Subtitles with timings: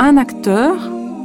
[0.00, 0.74] un acteur,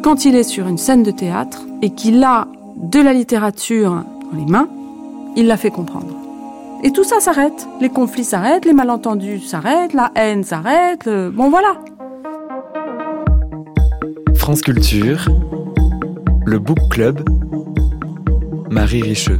[0.01, 4.37] quand il est sur une scène de théâtre et qu'il a de la littérature dans
[4.37, 4.67] les mains,
[5.35, 6.15] il la fait comprendre.
[6.83, 7.67] Et tout ça s'arrête.
[7.79, 11.07] Les conflits s'arrêtent, les malentendus s'arrêtent, la haine s'arrête.
[11.07, 11.75] Bon voilà.
[14.35, 15.27] France Culture,
[16.45, 17.21] le Book Club,
[18.69, 19.39] Marie Richeux.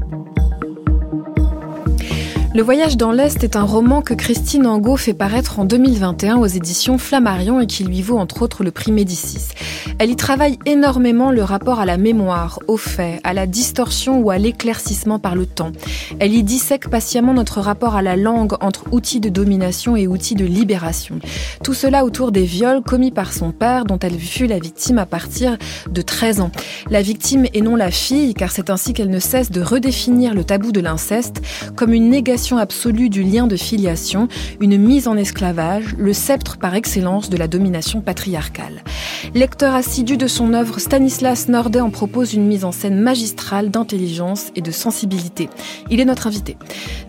[2.56, 6.46] Le voyage dans l'Est est un roman que Christine Angot fait paraître en 2021 aux
[6.46, 9.48] éditions Flammarion et qui lui vaut entre autres le prix Médicis.
[9.98, 14.30] Elle y travaille énormément le rapport à la mémoire, aux faits, à la distorsion ou
[14.30, 15.72] à l'éclaircissement par le temps.
[16.20, 20.36] Elle y dissèque patiemment notre rapport à la langue entre outils de domination et outils
[20.36, 21.18] de libération.
[21.64, 25.08] Tout cela autour des viols commis par son père dont elle fut la victime à
[25.08, 25.58] partir
[25.90, 26.52] de 13 ans.
[26.92, 30.44] La victime et non la fille car c'est ainsi qu'elle ne cesse de redéfinir le
[30.44, 31.42] tabou de l'inceste
[31.76, 34.28] comme une négation absolue du lien de filiation,
[34.60, 38.84] une mise en esclavage, le sceptre par excellence de la domination patriarcale.
[39.34, 44.48] Lecteur assidu de son œuvre, Stanislas Nordet en propose une mise en scène magistrale d'intelligence
[44.56, 45.50] et de sensibilité.
[45.90, 46.58] Il est notre invité.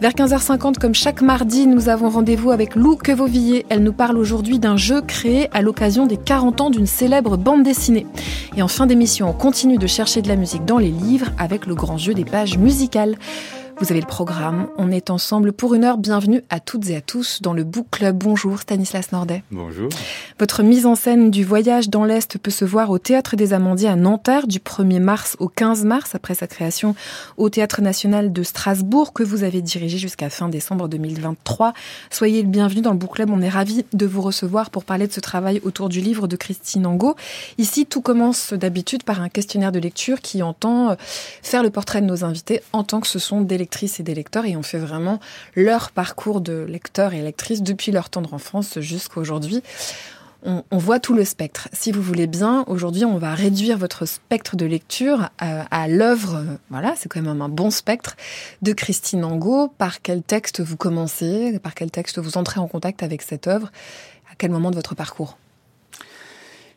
[0.00, 3.66] Vers 15h50, comme chaque mardi, nous avons rendez-vous avec Lou Quevauvillé.
[3.68, 7.64] Elle nous parle aujourd'hui d'un jeu créé à l'occasion des 40 ans d'une célèbre bande
[7.64, 8.06] dessinée.
[8.56, 11.66] Et en fin d'émission, on continue de chercher de la musique dans les livres avec
[11.66, 13.16] le grand jeu des pages musicales.
[13.80, 14.68] Vous avez le programme.
[14.78, 15.98] On est ensemble pour une heure.
[15.98, 18.16] Bienvenue à toutes et à tous dans le Book Club.
[18.16, 19.42] Bonjour Stanislas Nordet.
[19.50, 19.88] Bonjour.
[20.38, 23.88] Votre mise en scène du voyage dans l'Est peut se voir au Théâtre des Amandiers
[23.88, 26.94] à Nanterre du 1er mars au 15 mars après sa création
[27.36, 31.72] au Théâtre National de Strasbourg que vous avez dirigé jusqu'à fin décembre 2023.
[32.10, 33.30] Soyez le bienvenu dans le Book Club.
[33.30, 36.36] On est ravis de vous recevoir pour parler de ce travail autour du livre de
[36.36, 37.16] Christine Angot.
[37.58, 40.96] Ici, tout commence d'habitude par un questionnaire de lecture qui entend
[41.42, 43.63] faire le portrait de nos invités en tant que ce sont des
[43.98, 45.20] et des lecteurs et on fait vraiment
[45.54, 49.62] leur parcours de lecteurs et lectrices depuis leur tendre enfance jusqu'à aujourd'hui.
[50.46, 51.68] On, voit tout le spectre.
[51.72, 56.44] Si vous voulez bien, aujourd'hui, on va réduire votre spectre de lecture à, à l'œuvre,
[56.68, 58.14] voilà, c'est quand même un bon spectre,
[58.60, 59.68] de Christine Angot.
[59.78, 61.58] Par quel texte vous commencez?
[61.60, 63.72] Par quel texte vous entrez en contact avec cette œuvre?
[64.30, 65.38] À quel moment de votre parcours?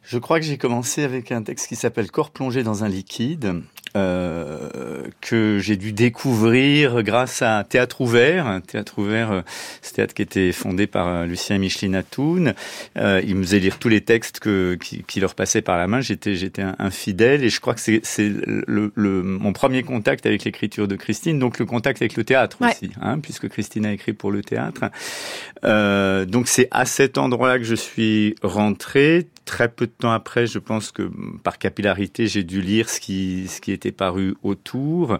[0.03, 3.62] Je crois que j'ai commencé avec un texte qui s'appelle Corps plongé dans un liquide,
[3.96, 8.62] euh, que j'ai dû découvrir grâce à Théâtre Ouvert.
[8.68, 9.42] Théâtre Ouvert, euh,
[9.81, 12.53] ce théâtre qui était fondé par euh, Lucien Michelin Atoun.
[12.98, 15.88] Euh, il me faisait lire tous les textes que, qui, qui leur passaient par la
[15.88, 16.02] main.
[16.02, 20.44] J'étais, j'étais un, fidèle et je crois que c'est, le, le, mon premier contact avec
[20.44, 24.14] l'écriture de Christine, donc le contact avec le théâtre aussi, hein, puisque Christine a écrit
[24.14, 24.86] pour le théâtre.
[25.64, 29.28] Euh, donc c'est à cet endroit-là que je suis rentré.
[29.46, 31.09] Très peu de temps après, je pense que
[31.44, 35.19] par capillarité, j'ai dû lire ce qui, ce qui était paru autour.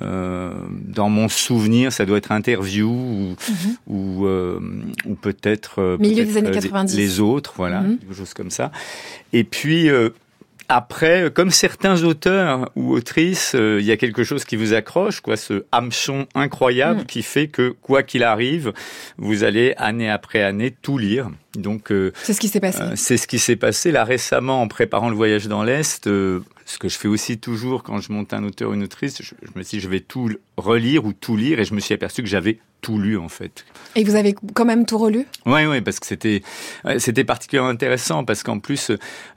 [0.00, 3.76] Euh, dans mon souvenir, ça doit être interview ou, mhm.
[3.88, 4.60] ou, euh,
[5.04, 6.96] ou peut-être euh, milieu des années 90.
[6.96, 7.98] Les, autres, voilà, mhm.
[7.98, 8.70] quelque chose comme ça.
[9.32, 9.88] Et puis
[10.68, 15.36] après, comme certains auteurs ou autrices, il y a quelque chose qui vous accroche, quoi,
[15.36, 17.06] ce hameçon incroyable mhm.
[17.06, 18.72] qui fait que quoi qu'il arrive,
[19.18, 21.30] vous allez année après année tout lire.
[21.56, 21.92] Donc,
[22.22, 22.82] c'est ce qui s'est passé.
[22.94, 26.08] c'est ce qui s'est passé là récemment en préparant le voyage dans l'est
[26.66, 29.34] ce que je fais aussi toujours quand je monte un auteur ou une autrice, je,
[29.54, 32.28] me dis je vais tout relire ou tout lire et je me suis aperçu que
[32.28, 33.64] j'avais tout lu en fait.
[33.96, 35.26] Et vous avez quand même tout relu?
[35.44, 36.42] Oui, oui, parce que c'était
[36.98, 38.92] c'était particulièrement intéressant parce qu'en plus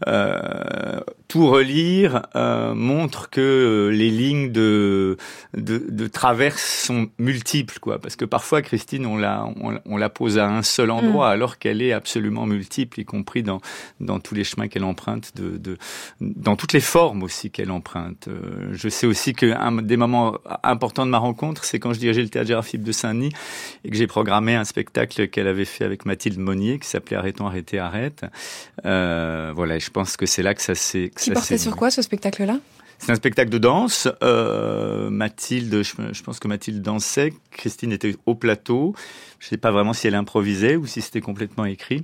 [0.07, 5.18] euh, tout relire euh, montre que les lignes de,
[5.56, 8.00] de, de traverse sont multiples quoi.
[8.00, 9.47] Parce que parfois Christine on la
[9.86, 11.34] on, la pose à un seul endroit mm.
[11.34, 13.62] alors qu'elle est absolument multiple, y compris dans
[14.00, 15.78] dans tous les chemins qu'elle emprunte, de, de
[16.22, 18.28] dans toutes les formes aussi qu'elle emprunte.
[18.28, 22.00] Euh, je sais aussi que un des moments importants de ma rencontre, c'est quand je
[22.00, 23.34] dirigeais le théâtre Gérard Philippe de Saint-Denis
[23.84, 27.47] et que j'ai programmé un spectacle qu'elle avait fait avec Mathilde Monnier qui s'appelait Arrêtons,
[27.47, 28.25] arrêtez, arrête.
[28.86, 31.12] Euh, voilà, je pense que c'est là que ça s'est.
[31.18, 32.59] Qui portait sur quoi ce spectacle-là?
[33.00, 34.08] C'est un spectacle de danse.
[34.24, 37.34] Euh, Mathilde, je, pense que Mathilde dansait.
[37.52, 38.94] Christine était au plateau.
[39.40, 42.03] Je ne sais pas vraiment si elle improvisait ou si c'était complètement écrit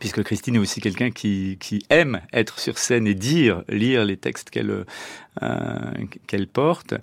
[0.00, 4.16] puisque Christine est aussi quelqu'un qui, qui, aime être sur scène et dire, lire les
[4.16, 4.84] textes qu'elle
[6.26, 6.94] qu'elle porte.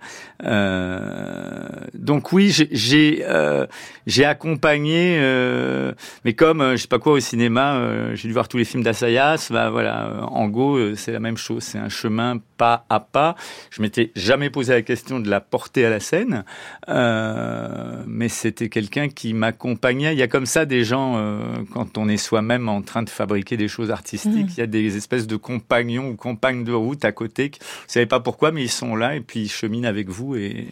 [0.43, 3.65] Euh, donc oui, j'ai euh,
[4.07, 5.93] j'ai accompagné, euh,
[6.25, 8.65] mais comme euh, je sais pas quoi au cinéma, euh, j'ai dû voir tous les
[8.65, 9.47] films d'Assayas.
[9.51, 13.35] Bah voilà, en Go, c'est la même chose, c'est un chemin pas à pas.
[13.69, 16.43] Je m'étais jamais posé la question de la porter à la scène,
[16.87, 20.13] mais c'était quelqu'un qui m'accompagnait.
[20.13, 21.19] Il y a comme ça des gens
[21.73, 24.31] quand on est soi-même en train de fabriquer des choses artistiques.
[24.33, 24.53] Mhm.
[24.57, 27.51] Il y a des espèces de compagnons ou compagnes de route à côté.
[27.59, 30.69] Vous savez pas pourquoi, mais ils sont là et puis ils cheminent avec vous et,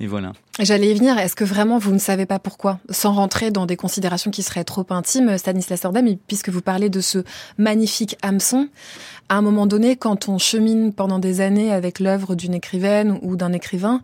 [0.00, 0.32] et voilà.
[0.58, 1.18] J'allais y venir.
[1.18, 2.78] Est-ce que vraiment vous ne savez pas pourquoi?
[2.90, 6.88] Sans rentrer dans des considérations qui seraient trop intimes, Stanislas Sordet, mais puisque vous parlez
[6.88, 7.24] de ce
[7.58, 8.68] magnifique hameçon,
[9.28, 13.36] à un moment donné, quand on chemine pendant des années avec l'œuvre d'une écrivaine ou
[13.36, 14.00] d'un écrivain,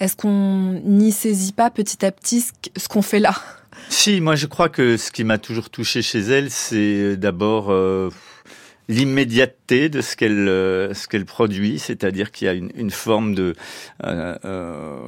[0.00, 3.34] est-ce qu'on n'y saisit pas petit à petit ce qu- ce qu'on fait là?
[3.88, 8.10] Si, moi je crois que ce qui m'a toujours touché chez elle, c'est d'abord euh,
[8.88, 13.34] l'immédiateté de ce qu'elle euh, ce qu'elle produit, c'est-à-dire qu'il y a une, une forme
[13.34, 13.54] de
[14.04, 14.98] euh, euh,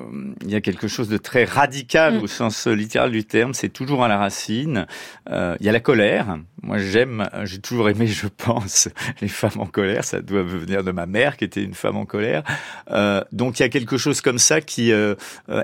[0.43, 2.23] il y a quelque chose de très radical Mm.
[2.23, 3.55] au sens littéral du terme.
[3.55, 4.87] C'est toujours à la racine.
[5.31, 6.39] Il y a la colère.
[6.63, 8.89] Moi j'aime, j'ai toujours aimé, je pense,
[9.21, 10.05] les femmes en colère.
[10.05, 12.43] Ça doit venir de ma mère qui était une femme en colère.
[12.91, 15.15] Euh, donc il y a quelque chose comme ça qui euh,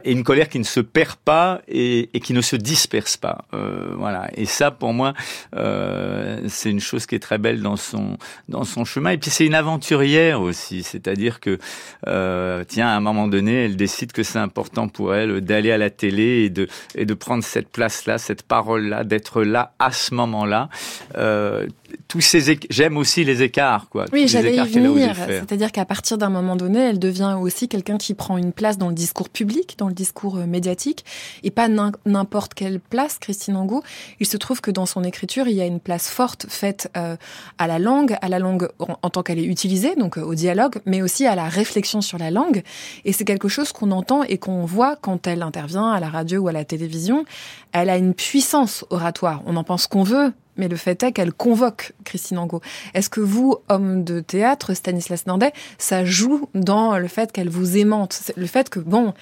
[0.05, 3.47] et une colère qui ne se perd pas et, et qui ne se disperse pas.
[3.55, 4.29] Euh, voilà.
[4.35, 5.15] Et ça, pour moi,
[5.53, 8.19] c'est une chose qui est très belle dans son
[8.49, 9.11] dans son chemin.
[9.11, 11.59] Et puis c'est une aventurière aussi, c'est-à-dire que
[12.07, 15.79] euh, tiens, à un moment donné, elle décide que c'est important pour elle d'aller à
[15.79, 20.15] la télé et de et de prendre cette place-là, cette parole-là, d'être là à ce
[20.15, 20.69] moment-là.
[21.17, 21.67] Euh,
[22.07, 24.05] tous ces j'aime aussi les écarts, quoi.
[24.13, 25.15] Oui, j'allais y venir.
[25.17, 28.89] C'est-à-dire qu'à partir d'un moment donné, elle devient aussi quelqu'un qui prend une place dans
[28.89, 31.05] le discours public, dans le discours euh, médiatique,
[31.43, 33.83] et pas n'im- n'importe quelle place, Christine Angot.
[34.21, 37.17] Il se trouve que dans son écriture, il y a une place forte faite euh,
[37.59, 40.81] à la langue, à la langue en, tant qu'elle est utilisée, donc euh, au dialogue,
[40.87, 42.63] mais aussi à la réflexion sur la langue.
[43.05, 46.43] Et c'est quelque chose qu'on entend et qu'on voit quand elle intervient à la radio
[46.43, 47.25] ou à la télévision.
[47.73, 49.43] Elle a une puissance oratoire.
[49.47, 52.61] On en pense qu'on veut, mais le fait est qu'elle convoque Christine Angot.
[52.95, 57.77] Est-ce que vous, homme de théâtre, Stanislas Nandet, ça joue dans le fait qu'elle vous
[57.77, 58.33] aimante?
[58.37, 59.15] Le fait que, bon,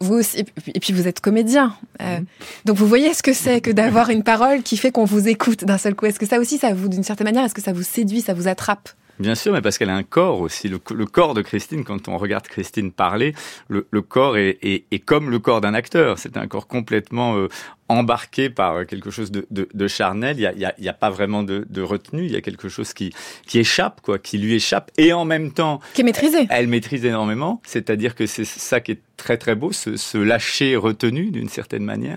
[0.00, 0.44] vous aussi,
[0.74, 1.74] et puis vous êtes comédien.
[2.00, 2.18] Euh,
[2.64, 5.64] Donc vous voyez ce que c'est que d'avoir une parole qui fait qu'on vous écoute
[5.64, 6.06] d'un seul coup.
[6.06, 8.34] Est-ce que ça aussi, ça vous, d'une certaine manière, est-ce que ça vous séduit, ça
[8.34, 8.90] vous attrape?
[9.18, 10.68] Bien sûr, mais parce qu'elle a un corps aussi.
[10.68, 13.34] Le, le corps de Christine, quand on regarde Christine parler,
[13.68, 16.18] le, le corps est, est, est comme le corps d'un acteur.
[16.18, 17.48] C'est un corps complètement euh,
[17.90, 20.36] embarqué par quelque chose de, de, de charnel.
[20.38, 22.24] Il n'y a, a, il y a pas vraiment de, de retenue.
[22.24, 23.12] Il y a quelque chose qui,
[23.46, 24.90] qui échappe, quoi, qui lui échappe.
[24.96, 27.60] Et en même temps, Qui est maîtrisé elle maîtrise énormément.
[27.66, 31.84] C'est-à-dire que c'est ça qui est très très beau, ce, ce lâcher retenu d'une certaine
[31.84, 32.16] manière.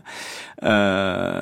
[0.64, 1.42] Euh,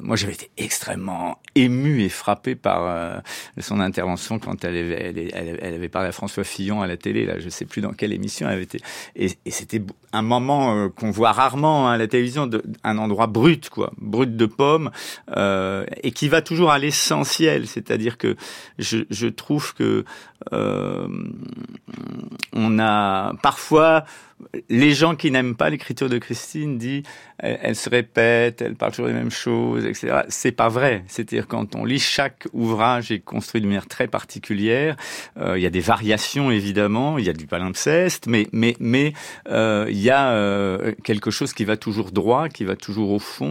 [0.00, 3.18] moi, j'avais été extrêmement ému et frappé par euh,
[3.58, 6.96] son intervention quand elle avait, elle, elle- elle avait parlé à François Fillon à la
[6.96, 7.26] télé.
[7.26, 8.78] Là, je sais plus dans quelle émission elle avait été.
[9.16, 9.82] Et, et c'était
[10.12, 13.92] un moment euh, qu'on voit rarement hein, à la télévision, de, un endroit brut, quoi,
[13.98, 14.90] brut de pomme,
[15.36, 17.66] euh, et qui va toujours à l'essentiel.
[17.66, 18.36] C'est-à-dire que
[18.78, 20.04] je, trouve que
[20.52, 21.08] euh,
[22.52, 24.04] on a parfois
[24.68, 27.04] les gens qui n'aiment pas l'écriture de Christine disent
[27.38, 30.22] elle, se répète, elle parle toujours les mêmes choses, etc.
[30.28, 31.04] C'est pas vrai.
[31.08, 34.96] C'est-à-dire quand on lit chaque ouvrage est construit de manière très particulière.
[35.38, 39.12] Euh, il y a des variations évidemment, il y a du palimpseste, mais mais mais
[39.48, 43.43] il y a quelque chose qui va toujours droit, qui va toujours au fond.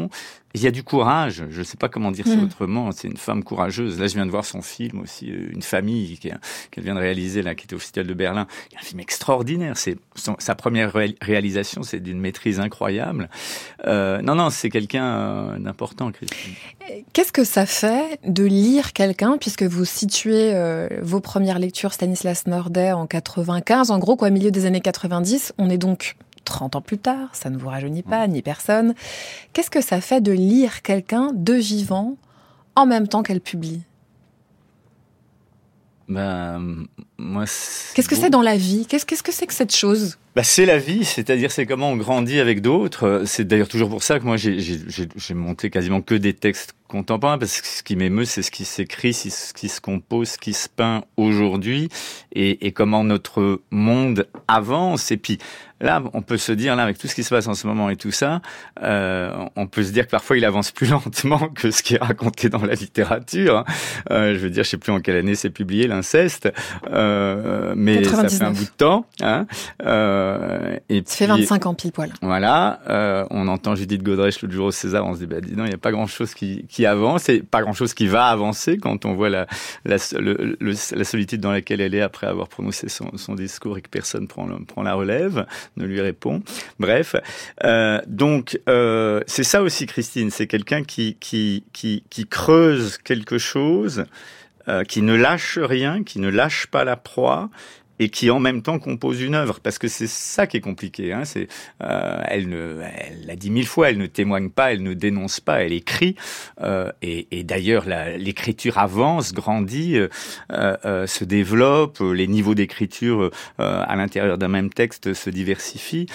[0.55, 1.45] Il y a du courage.
[1.49, 2.43] Je ne sais pas comment dire ça Mm.
[2.43, 2.91] autrement.
[2.91, 3.99] C'est une femme courageuse.
[3.99, 7.41] Là, je viens de voir son film aussi, euh, une famille qu'elle vient de réaliser
[7.41, 8.45] là, qui était au Festival de Berlin.
[8.69, 9.77] Il y a un film extraordinaire.
[9.77, 9.97] C'est
[10.37, 11.81] sa première ré- réalisation.
[11.81, 13.29] C'est d'une maîtrise incroyable.
[13.87, 16.53] Euh, non, non, c'est quelqu'un euh, d'important, Christine.
[17.13, 22.45] Qu'est-ce que ça fait de lire quelqu'un, puisque vous situez euh, vos premières lectures Stanislas
[22.45, 26.75] Nordet en 95, en gros, quoi, au milieu des années 90, on est donc 30
[26.75, 28.93] ans plus tard, ça ne vous rajeunit pas, ni personne.
[29.53, 32.17] Qu'est-ce que ça fait de lire quelqu'un de vivant
[32.75, 33.81] en même temps qu'elle publie?
[36.09, 36.85] Ben,
[37.17, 37.45] moi,
[37.95, 38.85] Qu'est-ce que c'est dans la vie?
[38.87, 40.17] Qu'est-ce qu'est-ce que c'est que cette chose?
[40.35, 43.23] Bah, c'est la vie, c'est-à-dire c'est comment on grandit avec d'autres.
[43.25, 47.61] C'est d'ailleurs toujours pour ça que moi j'ai- monté quasiment que des textes contemporains parce
[47.61, 50.67] que ce qui m'émeut c'est ce qui s'écrit, ce qui se compose, ce qui se
[50.67, 51.87] peint aujourd'hui
[52.33, 55.09] et, et comment notre monde avance.
[55.11, 55.37] Et puis
[55.83, 57.89] là, on peut se dire là avec tout ce qui se passe en ce moment
[57.91, 58.41] et tout ça,
[58.81, 62.01] euh, on peut se dire que parfois il avance plus lentement que ce qui est
[62.03, 63.57] raconté dans la littérature.
[63.59, 63.65] hein.
[64.11, 66.51] Euh, je veux dire, je sais plus en quelle année c'est publié l'inceste,
[66.91, 68.57] euh, mais ça fait un 99.
[68.57, 69.05] bout de temps.
[69.21, 69.45] Hein.
[69.85, 72.11] Euh, et Ça fait puis, 25 ans pile poil.
[72.21, 75.51] Voilà, euh, on entend Judith Godrèche l'autre jour au César, on se dit, bah, dis
[75.51, 78.77] donc, il n'y a pas grand-chose qui, qui avance, et pas grand-chose qui va avancer
[78.77, 79.47] quand on voit la,
[79.85, 83.77] la, le- le- la solitude dans laquelle elle est après avoir prononcé son, son discours
[83.77, 85.45] et que personne prend, prend la relève,
[85.77, 86.41] ne lui répond.
[86.79, 87.15] Bref,
[87.63, 93.37] euh, donc euh, c'est ça aussi, Christine, c'est quelqu'un qui, qui, qui, qui creuse quelque
[93.37, 94.05] chose,
[94.67, 97.49] euh, qui ne lâche rien, qui ne lâche pas la proie,
[98.03, 101.13] et qui en même temps compose une œuvre, parce que c'est ça qui est compliqué.
[101.13, 101.23] Hein,
[101.81, 105.71] euh, elle l'a dit mille fois, elle ne témoigne pas, elle ne dénonce pas, elle
[105.71, 106.15] écrit.
[106.61, 107.85] Euh, et, d'ailleurs,
[108.17, 109.97] l'écriture avance, grandit,
[110.51, 111.99] euh, se développe.
[112.01, 116.07] Les niveaux d'écriture à l'intérieur d'un même texte se diversifient.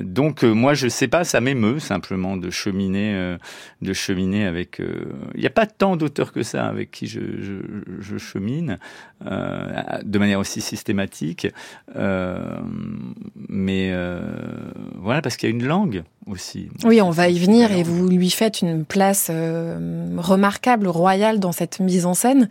[0.00, 3.36] donc, moi, je sais pas, ça m'émeut simplement de cheminer,
[3.82, 4.80] de cheminer avec.
[5.34, 7.20] Il n'y a pas tant d'auteurs que ça avec qui je,
[7.98, 8.78] je chemine
[9.20, 10.83] de manière aussi systématique.
[11.96, 12.58] Euh,
[13.48, 14.20] mais euh,
[14.96, 16.68] voilà, parce qu'il y a une langue aussi.
[16.84, 21.52] Oui, on va y venir et vous lui faites une place euh, remarquable, royale dans
[21.52, 22.48] cette mise en scène.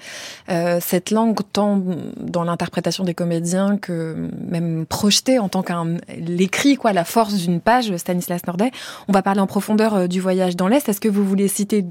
[0.48, 1.82] cette langue, tant
[2.20, 7.60] dans l'interprétation des comédiens que même projetée en tant qu'un l'écrit, quoi, la force d'une
[7.60, 8.72] page, Stanislas Nordet.
[9.08, 10.88] On va parler en profondeur du voyage dans l'Est.
[10.88, 11.86] Est-ce que vous voulez citer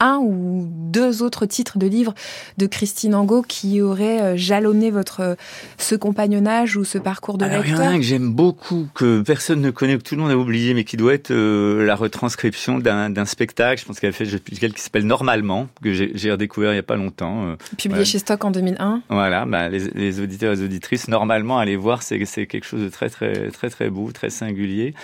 [0.00, 2.14] un ou deux autres titres de livres
[2.58, 5.34] de Christine Angot qui auraient euh, jalonné votre euh,
[5.78, 8.88] ce compagnonnage ou ce parcours de lecteur Il y en a un que j'aime beaucoup,
[8.94, 11.84] que personne ne connaît, que tout le monde a oublié, mais qui doit être euh,
[11.84, 13.80] la retranscription d'un spectacle.
[13.80, 16.84] Je pense qu'elle a fait depuis qui s'appelle Normalement, que j'ai redécouvert il y a
[16.84, 17.56] pas longtemps.
[17.76, 19.02] Publié chez Stock en 2001.
[19.08, 22.88] Voilà, bah, les, les, auditeurs et les auditrices, normalement, allez voir, c'est quelque chose de
[22.88, 24.94] très très très très beau, très singulier.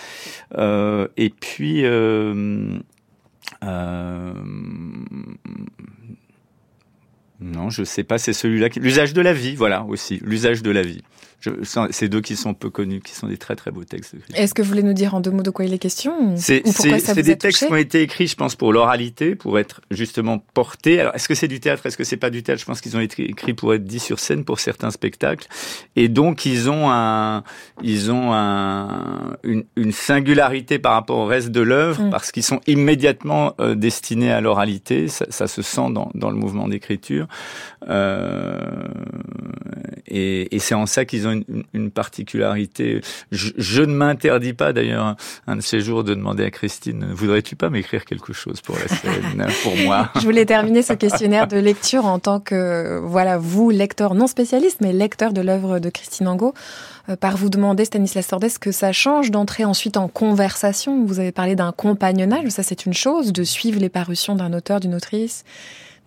[0.57, 2.79] et puis euh...
[7.39, 8.69] Non, je sais pas, c'est celui-là.
[8.77, 11.03] L'usage de la vie, voilà aussi, l'usage de la vie.
[11.61, 14.15] C'est deux qui sont peu connus, qui sont des très très beaux textes.
[14.33, 16.63] Est-ce que vous voulez nous dire en deux mots de quoi il est question C'est
[17.21, 20.99] des textes qui ont été écrits, je pense, pour l'oralité, pour être justement portés.
[20.99, 22.59] Alors, est-ce que c'est du théâtre Est-ce que c'est pas du théâtre?
[22.59, 25.47] Je pense qu'ils ont été écrits pour être dit sur scène pour certains spectacles.
[25.95, 27.43] Et donc, ils ont un,
[27.83, 32.09] ils ont un, une, une singularité par rapport au reste de l'œuvre, mm.
[32.09, 35.07] parce qu'ils sont immédiatement euh, destinés à l'oralité.
[35.07, 37.27] Ça, ça, se sent dans, dans le mouvement d'écriture.
[37.89, 38.87] Euh,
[40.07, 43.01] et, et c'est en ça qu'ils ont une, particularité.
[43.31, 45.15] Je, ne m'interdis pas d'ailleurs
[45.47, 48.87] un de ces jours de demander à Christine, voudrais-tu pas m'écrire quelque chose pour la
[48.87, 50.09] scène, pour moi?
[50.15, 54.79] Je voulais terminer ce questionnaire de lecture en tant que, voilà, vous, lecteur non spécialiste,
[54.81, 56.53] mais lecteur de l'œuvre de Christine Angot
[57.09, 61.05] euh, par vous demander, Stanislas Sordès, que ça change d'entrer ensuite en conversation.
[61.05, 64.79] Vous avez parlé d'un compagnonnage, ça c'est une chose, de suivre les parutions d'un auteur,
[64.79, 65.43] d'une autrice,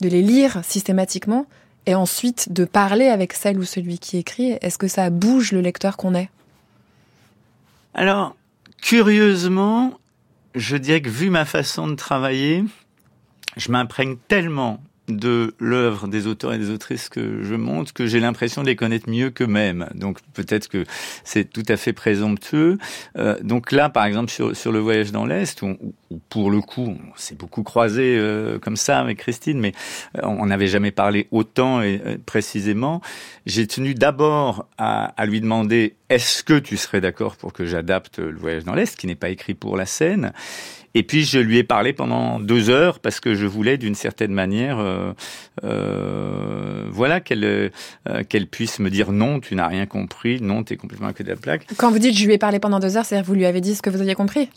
[0.00, 1.46] de les lire systématiquement
[1.86, 5.60] et ensuite de parler avec celle ou celui qui écrit, est-ce que ça bouge le
[5.60, 6.30] lecteur qu'on est?
[7.94, 8.36] Alors,
[8.80, 9.98] curieusement,
[10.54, 12.64] je dirais que vu ma façon de travailler,
[13.56, 18.20] je m'imprègne tellement de l'œuvre des auteurs et des autrices que je monte que j'ai
[18.20, 19.88] l'impression de les connaître mieux qu'eux-mêmes.
[19.94, 20.84] Donc peut-être que
[21.24, 22.78] c'est tout à fait présomptueux.
[23.16, 25.76] Euh, donc là, par exemple, sur, sur le voyage dans l'Est, où,
[26.28, 29.72] pour le coup, on s'est beaucoup croisé euh, comme ça avec Christine, mais
[30.16, 33.00] euh, on n'avait jamais parlé autant et précisément.
[33.46, 38.18] J'ai tenu d'abord à, à lui demander est-ce que tu serais d'accord pour que j'adapte
[38.18, 40.32] le voyage dans l'Est, qui n'est pas écrit pour la scène?
[40.94, 44.32] Et puis je lui ai parlé pendant deux heures parce que je voulais d'une certaine
[44.32, 45.12] manière, euh,
[45.64, 47.70] euh, voilà, qu'elle euh,
[48.28, 51.28] qu'elle puisse me dire non, tu n'as rien compris, non, tu es complètement à de
[51.28, 51.66] la plaque.
[51.76, 53.74] Quand vous dites je lui ai parlé pendant deux heures, c'est-à-dire vous lui avez dit
[53.74, 54.48] ce que vous aviez compris?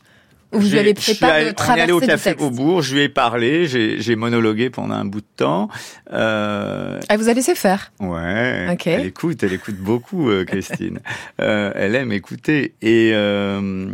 [0.54, 3.68] Vous lui avez pas de traverser allé au café au bourg, je lui ai parlé,
[3.68, 5.70] j'ai monologué pendant un bout de temps.
[6.12, 7.00] Euh...
[7.10, 8.70] Elle vous a laissé faire Ouais.
[8.74, 8.92] Okay.
[8.92, 11.00] Elle écoute, elle écoute beaucoup, euh, Christine.
[11.42, 12.74] euh, elle aime écouter.
[12.82, 13.88] Et, euh,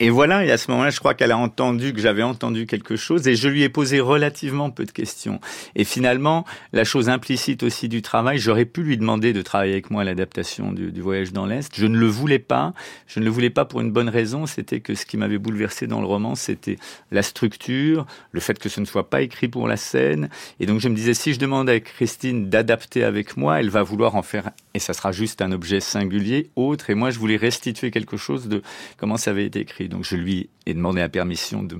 [0.00, 2.96] et voilà, et à ce moment-là, je crois qu'elle a entendu que j'avais entendu quelque
[2.96, 5.40] chose et je lui ai posé relativement peu de questions.
[5.74, 9.90] Et finalement, la chose implicite aussi du travail, j'aurais pu lui demander de travailler avec
[9.90, 11.72] moi à l'adaptation du, du voyage dans l'Est.
[11.74, 12.74] Je ne le voulais pas.
[13.06, 15.86] Je ne le voulais pas pour une bonne raison, c'était que ce qui m'avait bouleversé
[15.86, 16.78] dans le roman, c'était
[17.10, 20.28] la structure, le fait que ce ne soit pas écrit pour la scène.
[20.60, 23.82] Et donc je me disais, si je demande à Christine d'adapter avec moi, elle va
[23.82, 26.90] vouloir en faire, et ça sera juste un objet singulier, autre.
[26.90, 28.62] Et moi, je voulais restituer quelque chose de
[28.96, 29.88] comment ça avait été écrit.
[29.88, 31.76] Donc je lui ai demandé la permission de,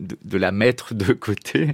[0.00, 1.70] de, la mettre de côté.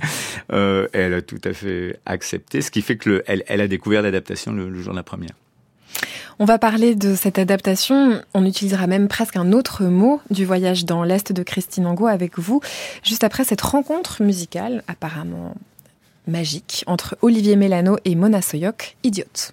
[0.53, 4.03] Euh, elle a tout à fait accepté, ce qui fait que elle, elle, a découvert
[4.03, 5.35] l'adaptation le jour de la première.
[6.43, 8.23] On va parler de cette adaptation.
[8.33, 12.39] On utilisera même presque un autre mot du voyage dans l'Est de Christine Angot avec
[12.39, 12.63] vous,
[13.03, 15.55] juste après cette rencontre musicale apparemment
[16.27, 19.53] magique entre Olivier Mélano et Mona Soyoc, idiote.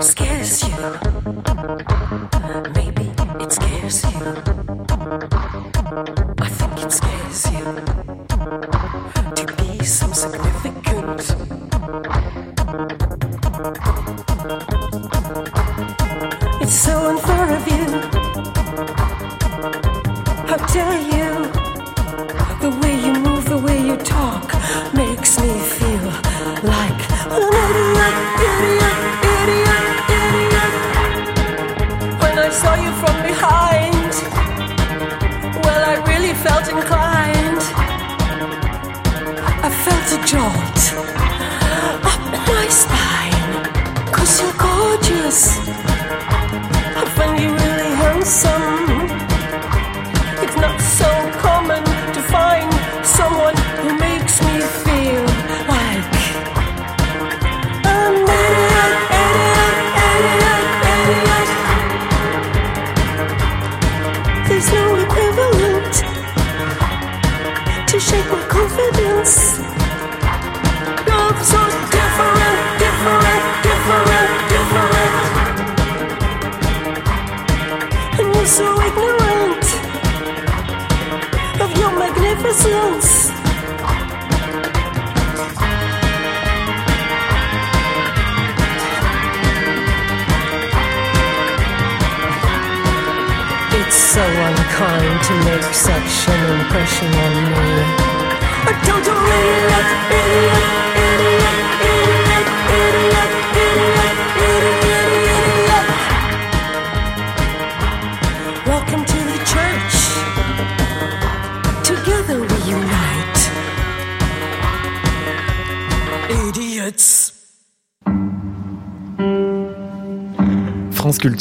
[0.00, 0.76] scares you.
[2.74, 4.20] Maybe it scares you.
[6.38, 7.64] I think it scares you
[9.34, 11.20] to be so significant.
[16.62, 17.86] It's so unfair of you.
[20.46, 21.50] How dare you?
[22.60, 24.54] The way you move, the way you talk
[24.94, 26.04] makes me feel
[26.62, 28.41] like an idiot.
[32.52, 33.91] saw you from behind.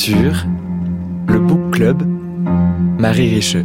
[0.07, 2.01] Le Book Club,
[2.97, 3.63] Marie Richeux.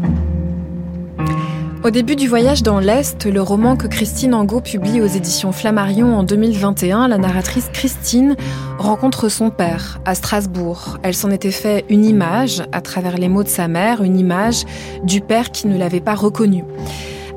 [1.82, 6.14] Au début du voyage dans l'Est, le roman que Christine Angot publie aux éditions Flammarion
[6.14, 8.36] en 2021, la narratrice Christine
[8.76, 10.98] rencontre son père à Strasbourg.
[11.02, 14.64] Elle s'en était fait une image à travers les mots de sa mère, une image
[15.04, 16.64] du père qui ne l'avait pas reconnu.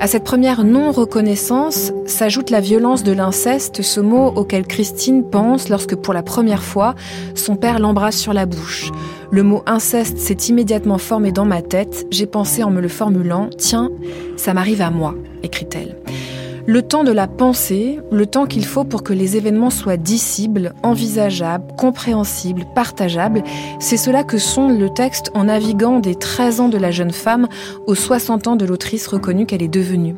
[0.01, 5.95] À cette première non-reconnaissance s'ajoute la violence de l'inceste, ce mot auquel Christine pense lorsque
[5.95, 6.95] pour la première fois
[7.35, 8.91] son père l'embrasse sur la bouche.
[9.29, 13.49] Le mot inceste s'est immédiatement formé dans ma tête, j'ai pensé en me le formulant,
[13.57, 13.89] tiens,
[14.37, 15.97] ça m'arrive à moi, écrit-elle.
[16.71, 20.75] Le temps de la pensée, le temps qu'il faut pour que les événements soient dissibles,
[20.83, 23.41] envisageables, compréhensibles, partageables,
[23.79, 27.47] c'est cela que sonde le texte en naviguant des 13 ans de la jeune femme
[27.87, 30.15] aux 60 ans de l'autrice reconnue qu'elle est devenue.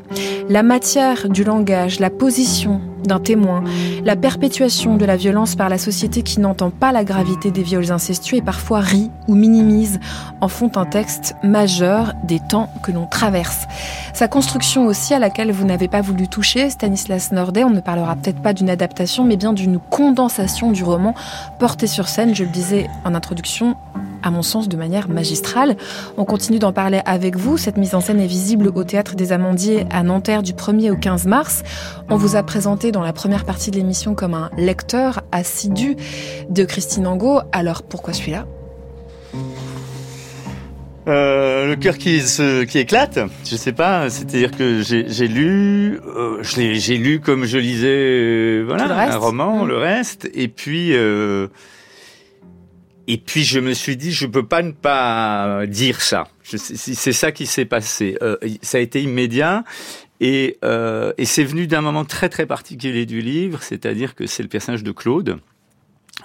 [0.49, 3.63] La matière du langage, la position d'un témoin,
[4.03, 7.91] la perpétuation de la violence par la société qui n'entend pas la gravité des viols
[7.91, 9.99] incestueux et parfois rit ou minimise
[10.41, 13.67] en font un texte majeur des temps que l'on traverse.
[14.13, 18.15] Sa construction aussi à laquelle vous n'avez pas voulu toucher, Stanislas Nordet, on ne parlera
[18.15, 21.13] peut-être pas d'une adaptation mais bien d'une condensation du roman
[21.59, 23.75] porté sur scène, je le disais en introduction,
[24.23, 25.77] à mon sens, de manière magistrale.
[26.17, 27.57] On continue d'en parler avec vous.
[27.57, 30.95] Cette mise en scène est visible au Théâtre des Amandiers à Nanterre du 1er au
[30.97, 31.63] 15 mars.
[32.09, 35.95] On vous a présenté dans la première partie de l'émission comme un lecteur assidu
[36.49, 37.39] de Christine Angot.
[37.51, 38.45] Alors pourquoi celui-là?
[41.07, 43.17] Euh, le cœur qui, se, qui éclate,
[43.49, 49.11] je sais pas, c'est-à-dire que j'ai lu, euh, j'ai lu comme je lisais euh, voilà,
[49.11, 49.67] un roman, Mm.
[49.67, 50.93] le reste, et puis
[53.11, 56.27] et puis je me suis dit je peux pas ne pas dire ça.
[56.43, 58.17] C'est ça qui s'est passé.
[58.21, 59.65] Euh, ça a été immédiat.
[60.21, 64.43] Et, euh, et c'est venu d'un moment très très particulier du livre, c'est-à-dire que c'est
[64.43, 65.39] le personnage de Claude,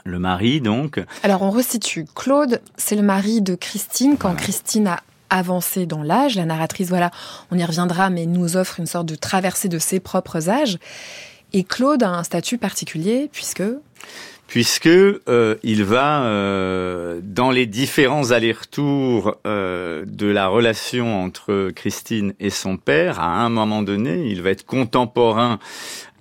[0.05, 2.05] le mari donc, Alors on resitue.
[2.15, 6.37] Claude, c'est le mari de Christine quand Christine a avancé dans l'âge.
[6.37, 7.11] La narratrice, voilà,
[7.51, 10.79] on y reviendra, mais nous offre une sorte de traversée de ses propres âges.
[11.53, 13.63] Et Claude a un statut particulier puisque
[14.47, 22.35] puisque euh, il va euh, dans les différents allers-retours euh, de la relation entre Christine
[22.39, 23.21] et son père.
[23.21, 25.59] À un moment donné, il va être contemporain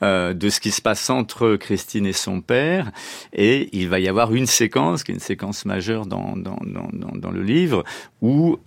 [0.01, 2.91] de ce qui se passe entre Christine et son père,
[3.33, 6.89] et il va y avoir une séquence, qui est une séquence majeure dans dans dans,
[6.91, 7.83] dans, le livre,
[8.21, 8.59] où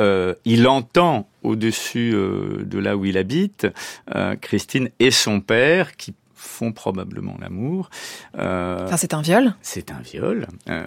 [0.45, 3.69] il entend au-dessus de là où il habite
[4.41, 6.13] Christine et son père qui
[6.49, 7.91] font probablement l'amour.
[8.39, 9.55] Euh, enfin c'est un viol.
[9.63, 10.47] c'est un viol.
[10.69, 10.85] Euh,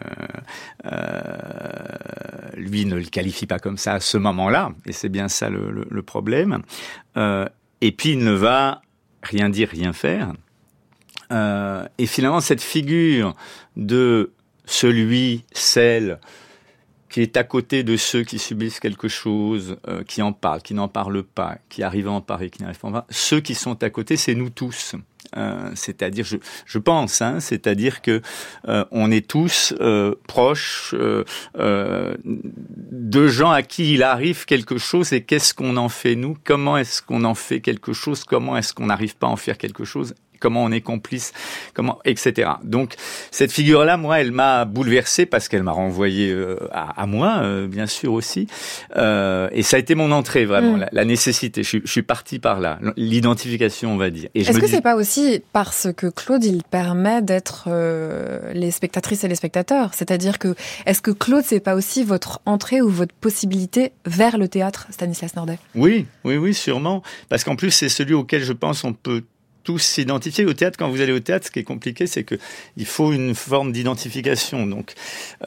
[0.86, 5.50] euh, lui ne le qualifie pas comme ça à ce moment-là, et c'est bien ça
[5.50, 6.62] le, le- le problème.
[7.17, 7.45] Euh,
[7.82, 8.82] et puis il ne va
[9.24, 10.34] rien dire, rien faire.
[11.32, 13.36] Euh, et finalement, cette figure
[13.78, 14.32] de
[14.65, 16.19] celui, celle
[17.10, 20.74] qui est à côté de ceux qui subissent quelque chose, euh, qui en parlent, qui
[20.74, 23.89] n'en parlent pas, qui arrivent à en parler, qui n'arrivent pas ceux qui sont à
[23.89, 24.95] côté, c'est nous tous.
[25.37, 28.21] Euh, c'est-à-dire, je, je pense, hein, c'est-à-dire que
[28.67, 30.93] euh, on est tous euh, proches
[31.55, 36.37] de gens à qui il arrive quelque chose et qu'est-ce qu'on en fait nous?
[36.43, 38.23] Comment est-ce qu'on en fait quelque chose?
[38.23, 40.13] Comment est-ce qu'on n'arrive pas à en faire quelque chose?
[40.41, 41.32] Comment on est complice,
[41.73, 42.51] comment, etc.
[42.63, 42.95] Donc
[43.32, 47.67] cette figure-là, moi, elle m'a bouleversé parce qu'elle m'a renvoyé euh, à, à moi, euh,
[47.67, 48.47] bien sûr aussi.
[48.97, 50.80] Euh, et ça a été mon entrée vraiment, Mm.
[50.82, 51.63] la, la nécessité.
[51.63, 54.30] Je, suis- je suis parti par là, l'identification, on va dire.
[54.36, 59.23] Est-ce que dis- c'est pas aussi parce que Claude, il permet d'être euh, les spectatrices
[59.23, 59.91] et les spectateurs?
[59.93, 64.47] C'est-à-dire que, est-ce que Claude, c'est pas aussi votre entrée ou votre possibilité vers le
[64.47, 65.60] théâtre, Stanislas Nordet?
[65.75, 67.04] Oui, oui, oui, sûrement.
[67.30, 69.21] Parce qu'en plus, c'est celui auquel je pense on peut
[69.63, 70.78] tous s'identifier au théâtre.
[70.78, 72.36] Quand vous allez au théâtre, ce qui est compliqué, c'est que
[72.78, 74.67] il faut une forme d'identification.
[74.67, 74.93] Donc,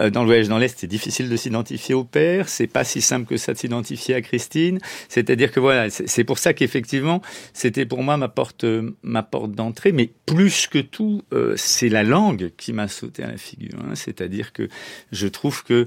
[0.00, 2.48] euh, dans le voyage dans l'Est, c'est difficile de s'identifier au père.
[2.48, 4.78] C'est pas si simple que ça de s'identifier à Christine.
[5.08, 7.22] C'est-à-dire que voilà, c'est pour ça qu'effectivement,
[7.52, 9.92] c'était pour moi ma porte, euh, ma porte d'entrée.
[9.92, 13.78] Mais plus que tout, euh, c'est la langue qui m'a sauté à la figure.
[13.80, 13.94] hein.
[13.94, 14.68] C'est-à-dire que
[15.12, 15.86] je trouve que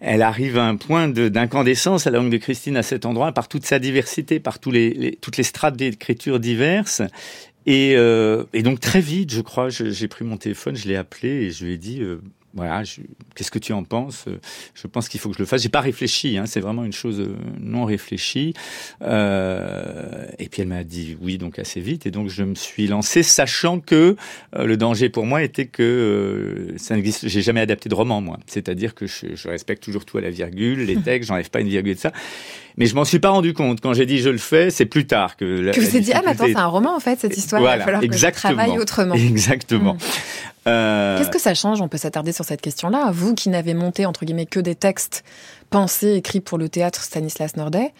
[0.00, 3.48] elle arrive à un point de- d'incandescence, la langue de Christine, à cet endroit, par
[3.48, 7.02] toute sa diversité, par toutes les strates d'écriture diverses.
[7.66, 11.28] Et, euh, et donc très vite, je crois, j'ai pris mon téléphone, je l'ai appelé
[11.28, 12.20] et je lui ai dit, euh,
[12.54, 12.82] voilà,
[13.34, 14.24] qu'est-ce que tu en penses?
[14.74, 15.62] Je pense qu'il faut que je le fasse.
[15.62, 18.54] J'ai pas réfléchi, hein, c'est vraiment une chose euh, non réfléchie.
[19.02, 22.06] Euh, et puis elle m'a dit oui, donc assez vite.
[22.06, 24.16] Et donc je me suis lancé, sachant que
[24.56, 27.28] euh, le danger pour moi était que euh, ça n'existe.
[27.28, 28.38] J'ai jamais adapté de roman, moi.
[28.46, 31.68] C'est-à-dire que je, je respecte toujours tout à la virgule, les textes, j'enlève pas une
[31.68, 32.12] virgule de ça.
[32.76, 33.80] Mais je m'en suis pas rendu compte.
[33.80, 35.44] Quand j'ai dit je le fais, c'est plus tard que.
[35.44, 37.36] la- Que vous vous êtes dit, ah, mais attends, c'est un roman en fait, cette
[37.36, 37.60] histoire.
[37.60, 38.54] il va Voilà, falloir que je exactement.
[38.54, 39.14] travaille autrement.
[39.28, 39.94] Exactement.
[39.94, 39.98] Mm.
[40.68, 43.10] Euh, Qu'est-ce que ça change On peut s'attarder sur cette question-là?
[43.12, 45.24] Vous qui n'avez monté, entre guillemets, que des textes
[45.70, 47.92] pensés, écrits pour le théâtre Stanislas Nordet,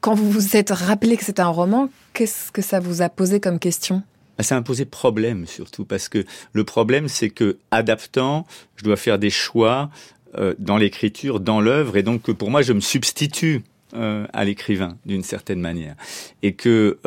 [0.00, 3.38] quand vous vous êtes rappelé que c'était un roman, qu'est-ce que ça vous a posé
[3.38, 4.02] comme question?
[4.38, 8.46] Bah, Ça m'a posé problème surtout parce que le problème c'est que adaptant,
[8.76, 9.90] je dois faire des choix
[10.38, 13.62] euh, dans l'écriture, dans l'œuvre, et donc que pour moi je me substitue
[13.94, 15.96] euh, à l'écrivain d'une certaine manière,
[16.42, 16.98] et que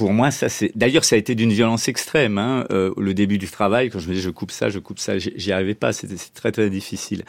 [0.00, 0.72] pour moi, ça c'est.
[0.76, 2.38] D'ailleurs, ça a été d'une violence extrême.
[2.38, 4.98] Hein, euh, le début du travail, quand je me disais je coupe ça, je coupe
[4.98, 5.92] ça, j'y arrivais pas.
[5.92, 7.22] C'était très très difficile.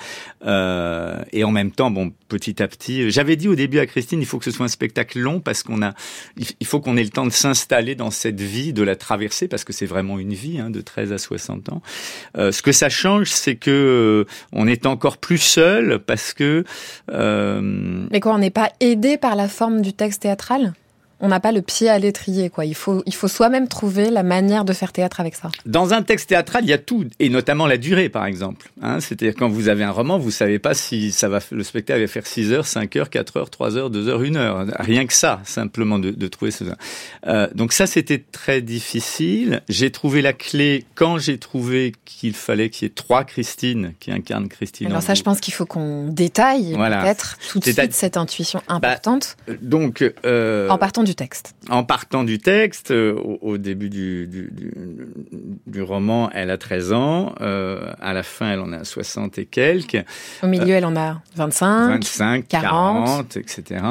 [0.45, 4.21] Euh, et en même temps, bon, petit à petit, j'avais dit au début à Christine,
[4.21, 5.93] il faut que ce soit un spectacle long parce qu'on a,
[6.37, 9.65] il faut qu'on ait le temps de s'installer dans cette vie, de la traverser parce
[9.65, 11.81] que c'est vraiment une vie hein, de 13 à 60 ans.
[12.37, 16.63] Euh, ce que ça change, c'est que euh, on est encore plus seul parce que
[17.11, 20.71] euh, Mais quoi, on n'est pas aidé par la forme du texte théâtral?
[21.21, 22.65] On n'a pas le pied à l'étrier, quoi.
[22.65, 25.49] Il faut, il faut soi-même trouver la manière de faire théâtre avec ça.
[25.65, 28.71] Dans un texte théâtral, il y a tout, et notamment la durée, par exemple.
[28.81, 32.01] Hein, C'est-à-dire quand vous avez un roman, vous savez pas si ça va, le spectacle
[32.01, 34.65] va faire 6 heures, 5 heures, 4 heures, 3 heures, 2 heures, 1 heure.
[34.79, 36.63] Rien que ça, simplement de, de trouver ce.
[37.27, 39.61] Euh, donc ça, c'était très difficile.
[39.69, 44.11] J'ai trouvé la clé quand j'ai trouvé qu'il fallait qu'il y ait trois Christine qui
[44.11, 44.87] incarnent Christine.
[44.87, 47.01] Alors ça, je pense qu'il faut qu'on détaille Voilà.
[47.01, 51.55] peut-être tout de suite cette intuition importante Donc, euh, en partant du texte.
[51.69, 54.73] en partant du texte, euh, au, au début du, du, du,
[55.67, 57.35] du roman, elle a 13 ans.
[57.41, 60.03] Euh, à la fin, elle en a 60 et quelques.
[60.43, 61.89] Au milieu, elle en a 25.
[61.89, 63.05] 25, 40.
[63.05, 63.85] 40, etc.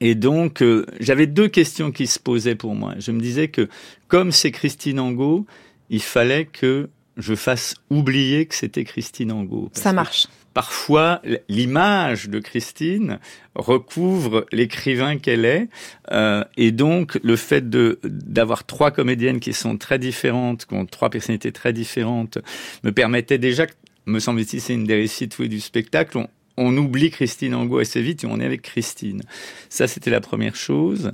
[0.00, 2.94] Et donc, euh, j'avais deux questions qui se posaient pour moi.
[2.98, 3.68] Je me disais que,
[4.08, 5.46] comme c'est Christine Angot,
[5.90, 9.70] il fallait que je fasse oublier que c'était Christine Angot.
[9.72, 10.26] Ça marche.
[10.56, 13.18] Parfois, l'image de Christine
[13.54, 15.68] recouvre l'écrivain qu'elle est,
[16.12, 21.10] euh, et donc le fait d'avoir trois comédiennes qui sont très différentes, qui ont trois
[21.10, 22.38] personnalités très différentes,
[22.84, 23.66] me permettait déjà,
[24.06, 26.16] me semble-t-il, c'est une des réussites du spectacle.
[26.16, 29.20] On, on oublie Christine Angot assez vite et on est avec Christine.
[29.68, 31.12] Ça, c'était la première chose.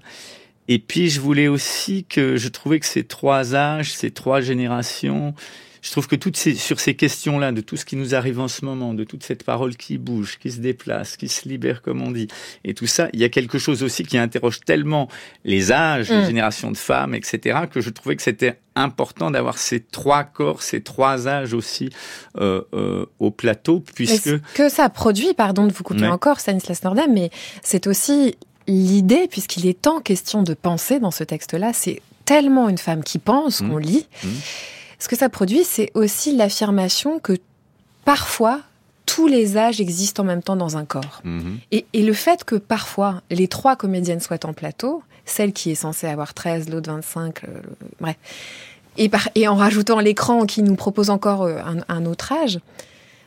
[0.68, 5.34] Et puis, je voulais aussi que je trouvais que ces trois âges, ces trois générations,
[5.82, 8.46] je trouve que toutes ces, sur ces questions-là, de tout ce qui nous arrive en
[8.48, 12.00] ce moment, de toute cette parole qui bouge, qui se déplace, qui se libère, comme
[12.02, 12.28] on dit,
[12.64, 15.08] et tout ça, il y a quelque chose aussi qui interroge tellement
[15.44, 16.26] les âges, les Mm.
[16.26, 20.80] générations de femmes, etc., que je trouvais que c'était important d'avoir ces trois corps, ces
[20.82, 21.90] trois âges aussi
[22.38, 26.38] euh, euh, au plateau, Mais puisque ce que ça produit, pardon de vous couper encore,
[26.40, 27.30] Stanislas Nordem, mais
[27.62, 28.36] c'est aussi
[28.68, 33.18] l'idée, puisqu'il est tant question de penser dans ce texte-là, c'est tellement une femme qui
[33.18, 33.68] pense Mm.
[33.68, 34.06] qu'on lit.
[34.22, 34.28] Mm.
[35.02, 37.32] Ce que ça produit, c'est aussi l'affirmation que
[38.04, 38.60] parfois,
[39.04, 41.20] tous les âges existent en même temps dans un corps.
[41.24, 41.58] Mhm.
[41.72, 45.74] Et, et le fait que parfois, les trois comédiennes soient en plateau, celle qui est
[45.74, 47.48] censée avoir 13, l'autre 25, euh,
[48.00, 48.14] bref,
[48.96, 52.60] et, par- et en rajoutant l'écran qui nous propose encore euh, un, un autre âge,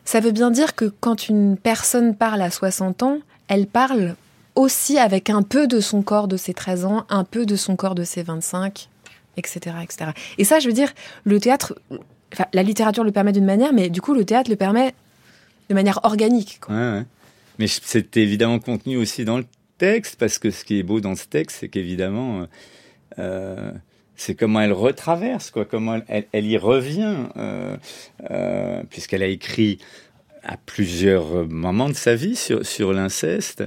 [0.06, 4.14] ça veut bien dire que quand une personne parle à 60 ans, elle parle
[4.54, 7.76] aussi avec un peu de son corps de ses 13 ans, un peu de son
[7.76, 8.88] corps de ses 25,
[9.36, 9.76] etc.
[9.82, 10.10] etc.
[10.38, 10.92] Et ça, je veux dire,
[11.24, 11.78] le théâtre,
[12.52, 14.94] la littérature le permet d'une manière, mais du coup, le théâtre le permet
[15.68, 16.60] de manière organique.
[17.58, 19.46] Mais c'est évidemment contenu aussi dans le
[19.78, 22.46] texte, parce que ce qui est beau dans ce texte, c'est qu'évidemment, euh,
[23.18, 23.72] euh,
[24.14, 29.78] c'est comment elle retraverse, quoi, comment elle, elle, y revient, euh, puisqu'elle a écrit
[30.42, 33.64] à plusieurs moments de sa vie sur, sur l'inceste.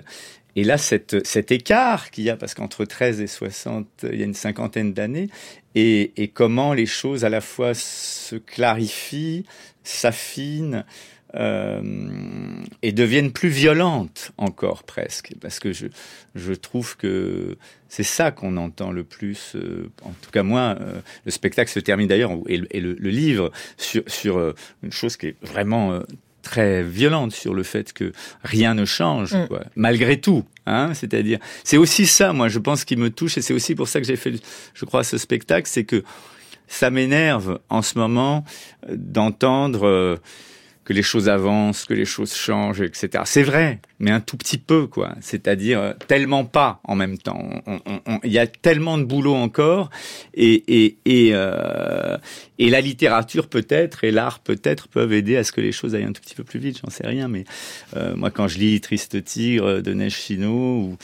[0.55, 4.21] Et là, cette, cet écart qu'il y a, parce qu'entre 13 et 60, il y
[4.23, 5.29] a une cinquantaine d'années,
[5.75, 9.45] et, comment les choses à la fois se clarifient,
[9.83, 10.83] s'affinent,
[11.35, 11.81] euh,
[12.81, 17.55] et deviennent plus violentes encore presque, parce que je, trouve que
[17.87, 19.55] c'est ça qu'on entend le plus.
[19.55, 24.03] euh, en tout cas, moi, euh, le spectacle se termine d'ailleurs, et, le- livre, sur,
[24.07, 26.01] sur une chose qui est vraiment
[26.41, 28.11] très violente, sur le fait que
[28.43, 29.47] rien ne change, Mm.
[29.47, 30.43] quoi, malgré tout.
[30.65, 33.87] Hein, C'est-à-dire, c'est aussi ça, moi, je pense, qui me touche, et c'est aussi pour
[33.87, 34.33] ça que j'ai fait,
[34.73, 36.03] je crois, ce spectacle, c'est que
[36.67, 38.43] ça m'énerve en ce moment
[38.87, 40.17] euh, d'entendre euh,
[40.89, 43.21] que les choses avancent, que les choses changent, etc.
[43.27, 45.13] C'est vrai, mais un tout petit peu, quoi.
[45.21, 47.47] C'est-à-dire euh, tellement pas en même temps.
[48.23, 49.91] Il y a tellement de boulot encore,
[50.33, 52.17] et et et, euh,
[52.57, 56.05] et la littérature peut-être et l'art peut-être peuvent aider à ce que les choses aillent
[56.05, 56.79] un tout petit peu plus vite.
[56.83, 57.43] J'en sais rien, mais
[57.95, 60.97] euh, moi quand je lis Triste Tigre de Neige Chino ou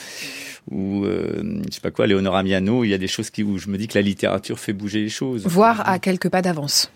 [0.72, 3.60] ou euh, je sais pas quoi, Léonora Miano, il y a des choses qui où
[3.60, 5.46] je me dis que la littérature fait bouger les choses.
[5.46, 6.90] Voire à quelques pas d'avance.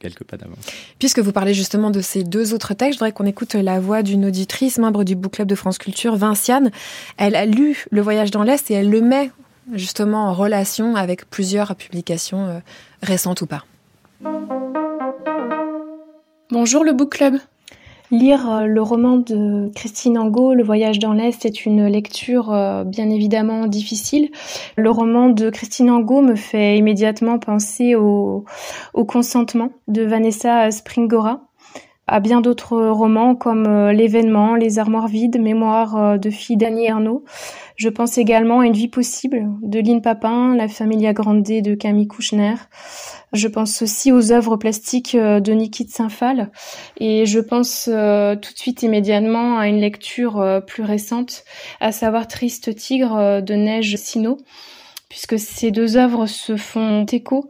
[0.00, 0.58] Quelques pas d'avance.
[0.98, 4.02] Puisque vous parlez justement de ces deux autres textes, je voudrais qu'on écoute la voix
[4.02, 6.72] d'une auditrice, membre du Book Club de France Culture, Vinciane.
[7.16, 9.30] Elle a lu Le Voyage dans l'Est et elle le met
[9.74, 12.58] justement en relation avec plusieurs publications euh,
[13.02, 13.64] récentes ou pas.
[16.50, 17.36] Bonjour le book club.
[18.10, 22.82] Lire euh, le roman de Christine Angot, Le voyage dans l'Est, est une lecture euh,
[22.82, 24.30] bien évidemment difficile.
[24.76, 28.44] Le roman de Christine Angot me fait immédiatement penser au,
[28.94, 31.49] au consentement de Vanessa Springora,
[32.10, 36.86] à bien d'autres romans comme euh, L'événement, Les armoires vides, Mémoire euh, de fille d'Annie
[36.86, 37.24] Ernaux.
[37.76, 42.08] Je pense également à Une vie possible de Lynn Papin, La Familia Grande de Camille
[42.08, 42.56] Kouchner.
[43.32, 46.50] Je pense aussi aux œuvres plastiques euh, de Niki de Saint-Phal.
[46.98, 51.44] Et je pense tout de suite immédiatement à une lecture plus récente,
[51.80, 54.38] à savoir Triste Tigre de Neige Sino,
[55.10, 57.48] puisque ces deux œuvres se font écho.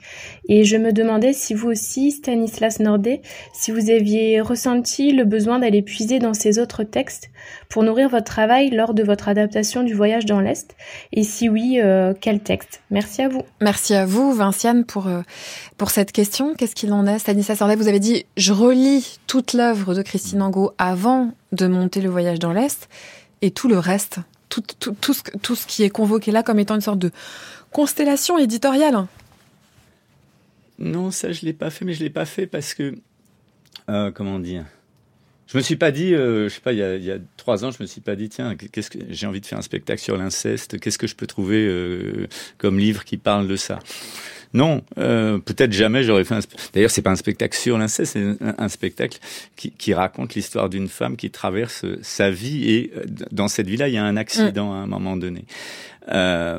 [0.48, 3.20] Et je me demandais si vous aussi, Stanislas Nordet,
[3.52, 7.28] si vous aviez ressenti le besoin d'aller puiser dans ces autres textes
[7.68, 10.74] pour nourrir votre travail lors de votre adaptation du voyage dans l'Est.
[11.12, 12.80] Et si oui, euh, quel texte?
[12.90, 13.42] Merci à vous.
[13.60, 15.20] Merci à vous, Vinciane, pour, euh,
[15.76, 16.54] pour cette question.
[16.54, 17.18] Qu'est-ce qu'il en est?
[17.18, 22.00] Stanislas Sordet, vous avez dit, je relis toute l'œuvre de Christine Angot avant de monter
[22.00, 22.88] le voyage dans l'Est,
[23.42, 25.14] et tout le reste, tout,
[25.54, 27.10] ce, qui est convoqué là comme étant une sorte de
[27.70, 29.06] constellation éditoriale.
[30.78, 32.94] Non, ça je l'ai pas fait, mais je l'ai pas fait parce que
[33.88, 34.66] euh, comment dire?
[35.46, 37.18] Je me suis pas dit, euh, je sais pas, il y, a, il y a
[37.36, 39.62] trois ans, je me suis pas dit tiens, qu'est-ce que j'ai envie de faire un
[39.62, 43.80] spectacle sur l'inceste Qu'est-ce que je peux trouver euh, comme livre qui parle de ça?
[44.52, 46.40] Non, euh, peut-être jamais j'aurais fait un.
[46.72, 49.18] D'ailleurs, c'est pas un spectacle sur l'inceste, c'est un, un spectacle
[49.54, 53.88] qui, qui raconte l'histoire d'une femme qui traverse sa vie et euh, dans cette vie-là,
[53.88, 55.44] il y a un accident à un moment donné.
[56.08, 56.58] Euh,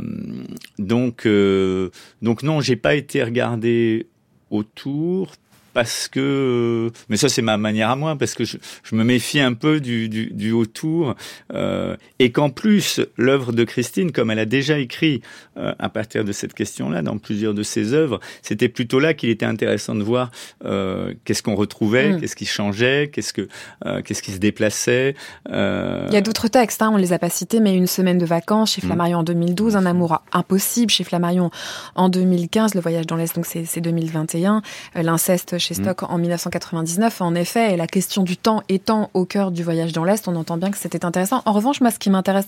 [0.80, 1.90] donc, euh,
[2.22, 4.08] donc non, j'ai pas été regardé
[4.50, 5.34] autour
[5.74, 9.40] parce que, mais ça c'est ma manière à moi, parce que je, je me méfie
[9.40, 11.16] un peu du, du, du autour,
[11.54, 15.22] euh, et qu'en plus l'œuvre de Christine, comme elle a déjà écrit
[15.58, 19.30] euh, à partir de cette question-là dans plusieurs de ses œuvres, c'était plutôt là qu'il
[19.30, 20.32] était intéressant de voir
[20.66, 22.20] euh, qu'est-ce qu'on retrouvait, Mm.
[22.22, 23.48] qu'est-ce qui changeait, qu'est-ce que
[23.86, 25.16] euh, qu'est-ce qui se déplaçait.
[25.52, 28.18] euh, Il y a d'autres textes, hein, on les a pas cités, mais Une semaine
[28.18, 28.86] de vacances chez Mm.
[28.86, 31.52] Flammarion en 2012, Un amour impossible chez Flammarion
[31.96, 34.62] en 2015, Le voyage dans l'Est, donc c'est c'est 2021,
[34.96, 35.84] euh, L'inceste chez Mm.
[35.84, 37.22] Stock en 1999.
[37.22, 40.36] En effet, et la question du temps étant au cœur du voyage dans l'Est, on
[40.36, 41.42] entend bien que c'était intéressant.
[41.46, 42.48] En revanche, moi, ce qui m'intéresse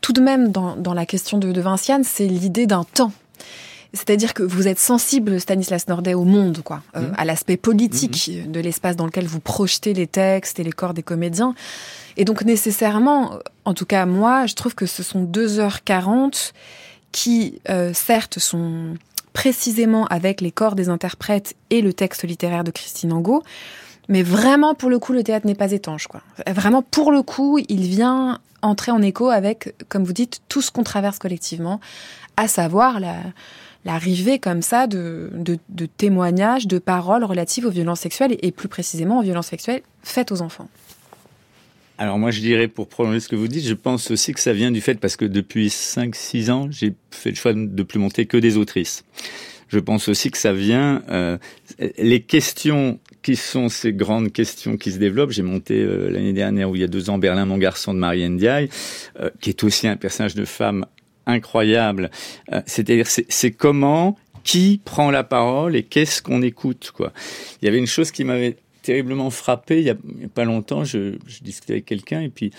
[0.00, 3.12] tout de même dans, dans la question de, de Vinciane, c'est l'idée d'un temps.
[3.94, 7.14] C'est-à-dire que vous êtes sensible, Stanislas Nordet, au monde, quoi, euh, Mhm.
[7.18, 11.02] à l'aspect politique de l'espace dans lequel vous projetez les textes et les corps des
[11.02, 11.54] comédiens.
[12.16, 16.52] Et donc nécessairement, en tout cas moi, je trouve que ce sont 2h40
[17.12, 18.94] qui, euh, certes, sont
[19.32, 23.42] précisément avec les corps des interprètes et le texte littéraire de Christine Angot,
[24.08, 26.08] mais vraiment, pour le coup, le théâtre n'est pas étanche.
[26.46, 30.70] Vraiment, pour le coup, il vient entrer en écho avec, comme vous dites, tout ce
[30.70, 31.80] qu'on traverse collectivement,
[32.36, 33.16] à savoir la,
[33.84, 35.30] l'arrivée comme ça de
[35.96, 40.42] témoignages, de paroles relatives aux violences sexuelles et plus précisément aux violences sexuelles faites aux
[40.42, 40.68] enfants.
[42.02, 44.52] Alors moi je dirais pour prolonger ce que vous dites, je pense aussi que ça
[44.52, 48.26] vient du fait parce que depuis 5-6 ans, j'ai fait le choix de plus monter
[48.26, 49.04] que des autrices.
[49.68, 51.38] Je pense aussi que ça vient euh,
[51.78, 55.30] les questions qui sont ces grandes questions qui se développent.
[55.30, 58.00] J'ai monté euh, l'année dernière ou il y a deux ans Berlin mon garçon de
[58.00, 58.68] Marianne Diaye,
[59.20, 60.86] euh, qui est aussi un personnage de femme
[61.26, 62.10] incroyable.
[62.52, 67.12] Euh, C'est-à-dire, c'est c'est comment, qui prend la parole et qu'est-ce qu'on écoute, quoi.
[67.60, 69.96] Il y avait une chose qui m'avait terriblement frappé il y a,
[70.34, 70.84] pas longtemps.
[70.84, 72.52] Je, je discutais avec quelqu'un et puis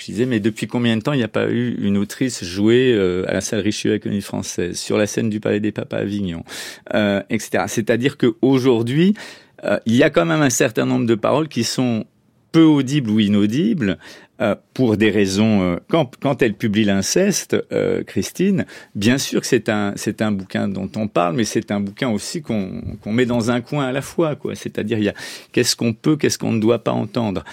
[0.00, 2.94] je disais, mais depuis combien de temps il n'y a pas eu une autrice jouée
[2.94, 5.98] euh, à la salle Richelieu à la Française, sur la scène du Palais des Papas
[5.98, 6.42] à Avignon,
[6.94, 7.64] euh, etc.
[7.66, 9.14] C'est-à-dire qu'aujourd'hui,
[9.64, 12.06] euh, il y a quand même un certain nombre de paroles qui sont
[12.50, 13.98] peu audibles ou inaudibles
[14.40, 15.62] euh, pour des raisons.
[15.62, 20.68] euh, quand, elle publie l'inceste, euh, Christine, bien sûr que c'est un c'est un bouquin
[20.68, 23.92] dont on parle, mais c'est un bouquin aussi qu'on qu'on met dans un coin à
[23.92, 24.54] la fois, quoi.
[24.54, 25.14] C'est-à-dire il y a
[25.52, 27.44] qu'est-ce qu'on peut, qu'est-ce qu'on ne doit pas entendre.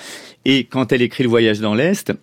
[0.45, 2.13] Et quand elle écrit Le Voyage dans l'Est,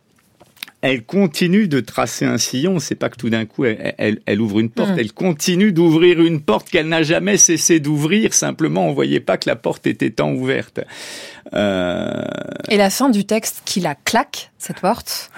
[0.86, 2.78] elle continue de tracer un sillon.
[2.78, 4.90] C'est pas que tout d'un coup elle, elle- elle ouvre une porte.
[4.90, 4.98] Mm.
[4.98, 8.34] Elle continue d'ouvrir une porte qu'elle n'a jamais cessé d'ouvrir.
[8.34, 10.80] Simplement, on voyait pas que la porte était tant ouverte.
[11.54, 12.22] Euh,
[12.68, 15.30] Et la fin du texte qui la claque, cette porte,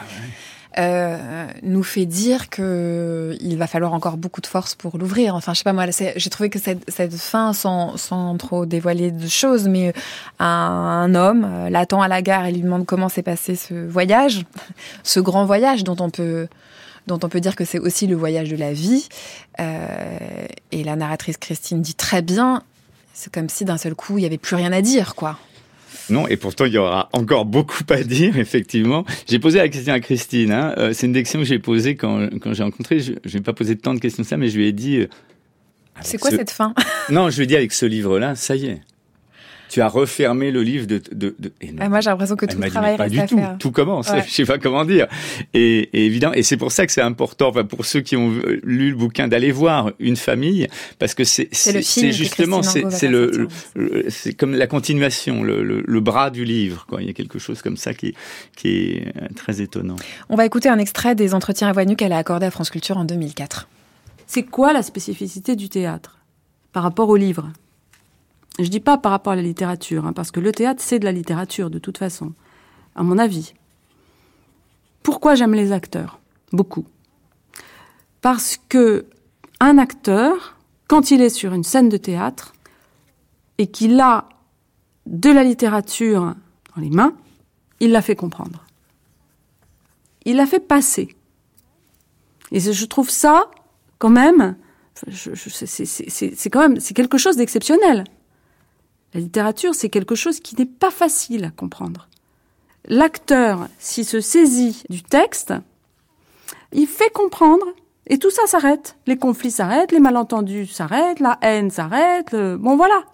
[0.78, 5.34] euh, nous fait dire que il va falloir encore beaucoup de force pour l'ouvrir.
[5.34, 9.26] Enfin, je sais pas moi, j'ai trouvé que cette, fin, sans, sans trop dévoiler de
[9.26, 9.94] choses, mais
[10.38, 14.44] un, homme euh, l'attend à la gare et lui demande comment s'est passé ce voyage,
[15.02, 16.46] ce grand voyage dont on peut
[17.06, 19.08] dont on peut dire que c'est aussi le voyage de la vie.
[19.60, 20.18] Euh,
[20.72, 22.62] et la narratrice Christine dit très bien,
[23.14, 25.38] c'est comme si d'un seul coup il y avait plus rien à dire, quoi.
[26.10, 29.04] Non, et pourtant il y aura encore beaucoup à dire, effectivement.
[29.28, 30.52] J'ai posé la question à Christine.
[30.52, 30.74] Hein.
[30.78, 33.00] Euh, c'est une question que j'ai posée quand, quand j'ai rencontré.
[33.00, 34.98] Je n'ai pas posé tant de questions que ça, mais je lui ai dit.
[34.98, 35.06] euh,
[36.02, 36.74] C'est quoi ce- cette fin?
[37.10, 38.80] Non, je lui ai dit avec ce livre-là, ça y est.
[39.68, 41.00] Tu as refermé le livre de.
[41.12, 41.52] de, de...
[41.60, 41.78] et non.
[41.80, 43.36] Ah, Moi, j'ai l'impression que Elle tout le travail pas reste du à tout.
[43.36, 43.56] faire.
[43.58, 44.08] Tout commence.
[44.10, 44.22] Ouais.
[44.26, 45.06] Je sais pas comment dire.
[45.54, 48.30] Et, et évidemment, et c'est pour ça que c'est important, enfin, pour ceux qui ont
[48.30, 53.48] euh, lu le bouquin, d'aller voir une famille, parce que c'est C'est justement c'est le-
[54.08, 56.86] c'est comme la continuation, le, le, le bras du livre.
[56.88, 57.02] Quoi.
[57.02, 58.14] Il y a quelque chose comme ça qui
[58.56, 59.96] qui est euh, très étonnant.
[60.28, 62.70] On va écouter un extrait des entretiens à voix nue qu'elle a accordé à France
[62.70, 63.68] Culture en 2004.
[64.26, 66.18] C'est quoi la spécificité du théâtre
[66.72, 67.50] par rapport au livre?
[68.58, 71.04] Je dis pas par rapport à la littérature, hein, parce que le théâtre, c'est de
[71.04, 72.32] la littérature, de toute façon,
[72.94, 73.52] à mon avis.
[75.02, 76.18] Pourquoi j'aime les acteurs?
[76.52, 76.86] Beaucoup.
[78.22, 79.06] Parce que
[79.60, 80.56] un acteur,
[80.88, 82.54] quand il est sur une scène de théâtre,
[83.58, 84.28] et qu'il a
[85.06, 86.34] de la littérature
[86.74, 87.14] dans les mains,
[87.80, 88.64] il la fait comprendre.
[90.24, 91.14] Il la fait passer.
[92.52, 93.50] Et je trouve ça,
[93.98, 94.56] quand même,
[94.94, 98.04] c'est quelque chose d'exceptionnel.
[99.16, 102.06] La littérature, c'est quelque chose qui n'est pas facile à comprendre.
[102.86, 105.54] L'acteur, s'il se saisit du texte,
[106.72, 107.64] il fait comprendre,
[108.08, 108.98] et tout ça s'arrête.
[109.06, 113.04] Les conflits s'arrêtent, les malentendus s'arrêtent, la haine s'arrête, le- bon voilà.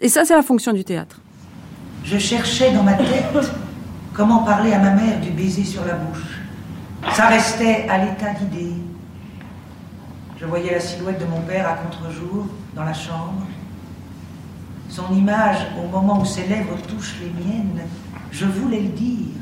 [0.00, 1.18] Et ça, c'est la fonction du théâtre.
[2.04, 3.50] Je cherchais dans ma tête
[4.12, 6.40] comment parler à ma mère du baiser sur la bouche.
[7.14, 8.74] Ça restait à l'état d'idée.
[10.38, 13.46] Je voyais la silhouette de mon père à contre-jour dans la chambre.
[14.90, 17.80] Son image au moment où ses lèvres touchent les miennes,
[18.32, 19.36] je voulais le dire.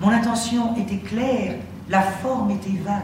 [0.00, 1.56] Mon intention était claire,
[1.88, 3.02] la forme était vague.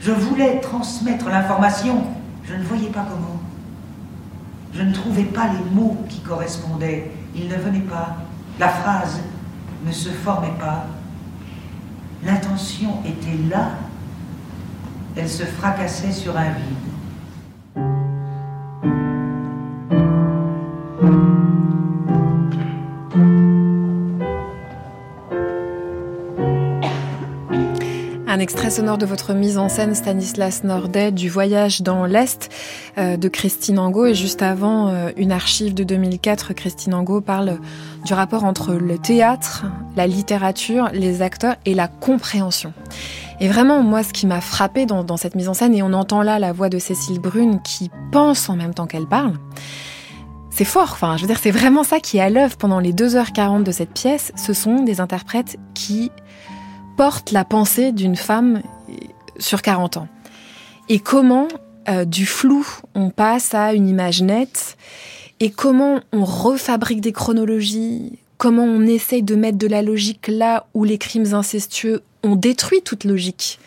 [0.00, 2.04] Je voulais transmettre l'information,
[2.44, 3.40] je ne voyais pas comment.
[4.72, 7.10] Je ne trouvais pas les mots qui correspondaient.
[7.34, 8.16] Ils ne venaient pas.
[8.60, 9.20] La phrase
[9.84, 10.86] ne se formait pas.
[12.24, 13.70] L'intention était là.
[15.16, 16.92] Elle se fracassait sur un vide.
[21.02, 21.08] Un
[28.38, 32.50] extrait sonore de votre mise en scène Stanislas Nordet du voyage dans l'Est
[32.98, 37.58] euh, de Christine Angot et juste avant euh, une archive de 2004 Christine Angot parle
[38.04, 39.64] du rapport entre le théâtre,
[39.96, 42.72] la littérature, les acteurs et la compréhension.
[43.40, 45.92] Et vraiment moi ce qui m'a frappé dans, dans cette mise en scène et on
[45.92, 49.34] entend là la voix de Cécile Brune qui pense en même temps qu'elle parle.
[50.54, 52.92] C'est fort, enfin, je veux dire, c'est vraiment ça qui est à l'œuvre pendant les
[52.92, 54.32] 2h40 de cette pièce.
[54.36, 56.10] Ce sont des interprètes qui
[56.98, 58.60] porte la pensée d'une femme
[59.38, 60.08] sur 40 ans.
[60.90, 61.48] Et comment
[61.88, 64.76] euh, du flou on passe à une image nette?
[65.40, 70.66] Et comment on refabrique des chronologies, comment on essaye de mettre de la logique là
[70.74, 73.58] où les crimes incestueux ont détruit toute logique?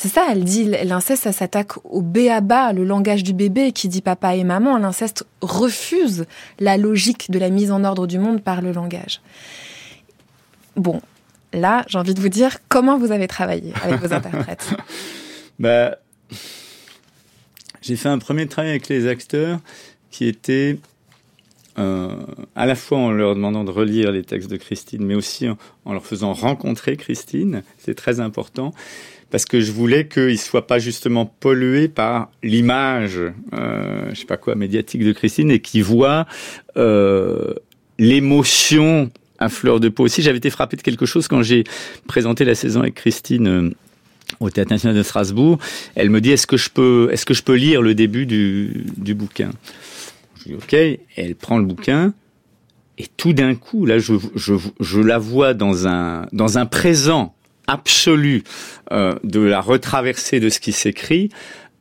[0.00, 3.72] C'est ça, elle dit, l'inceste, ça s'attaque au B à bas, le langage du bébé
[3.72, 4.78] qui dit papa et maman.
[4.78, 6.24] L'inceste refuse
[6.60, 9.20] la logique de la mise en ordre du monde par le langage.
[10.76, 11.02] Bon,
[11.52, 14.70] là, j'ai envie de vous dire comment vous avez travaillé avec vos interprètes.
[15.58, 15.96] Bah,
[17.82, 19.58] j'ai fait un premier travail avec les acteurs
[20.12, 20.78] qui était
[21.76, 22.14] euh,
[22.54, 25.58] à la fois en leur demandant de relire les textes de Christine, mais aussi en,
[25.84, 27.64] en leur faisant rencontrer Christine.
[27.78, 28.72] C'est très important
[29.30, 33.18] parce que je voulais qu'ils ne soient pas justement pollués par l'image,
[33.52, 36.26] euh, je sais pas quoi, médiatique de Christine et qu'ils voient
[36.76, 37.54] euh,
[37.98, 40.22] l'émotion à fleur de peau aussi.
[40.22, 41.64] J'avais été frappé de quelque chose quand j'ai
[42.06, 43.46] présenté la saison avec Christine.
[43.48, 43.70] euh,
[44.40, 45.58] au Théâtre National de Strasbourg,
[45.94, 48.84] elle me dit est-ce que je peux est-ce que je peux lire le début du,
[48.98, 49.50] du bouquin?
[50.38, 50.76] Je dis ok,
[51.16, 52.12] elle prend le bouquin
[52.98, 57.34] et tout d'un coup là je, je, je la vois dans un dans un présent
[57.68, 58.42] absolu
[58.90, 61.28] euh, de la retraversée de ce qui s'écrit.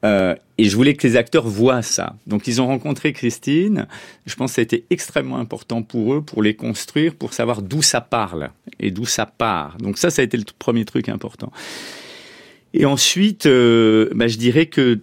[0.06, 2.16] Euh, et je voulais que les acteurs voient ça.
[2.28, 3.88] Donc ils ont rencontré Christine.
[4.28, 7.64] Je pense que ça a été extrêmement important pour eux, pour les construire, pour savoir
[7.64, 9.78] d'où ça parle et d'où ça part.
[9.80, 11.52] Donc ça, ça a été le premier truc important.
[12.76, 15.00] Et ensuite, euh, bah, je dirais que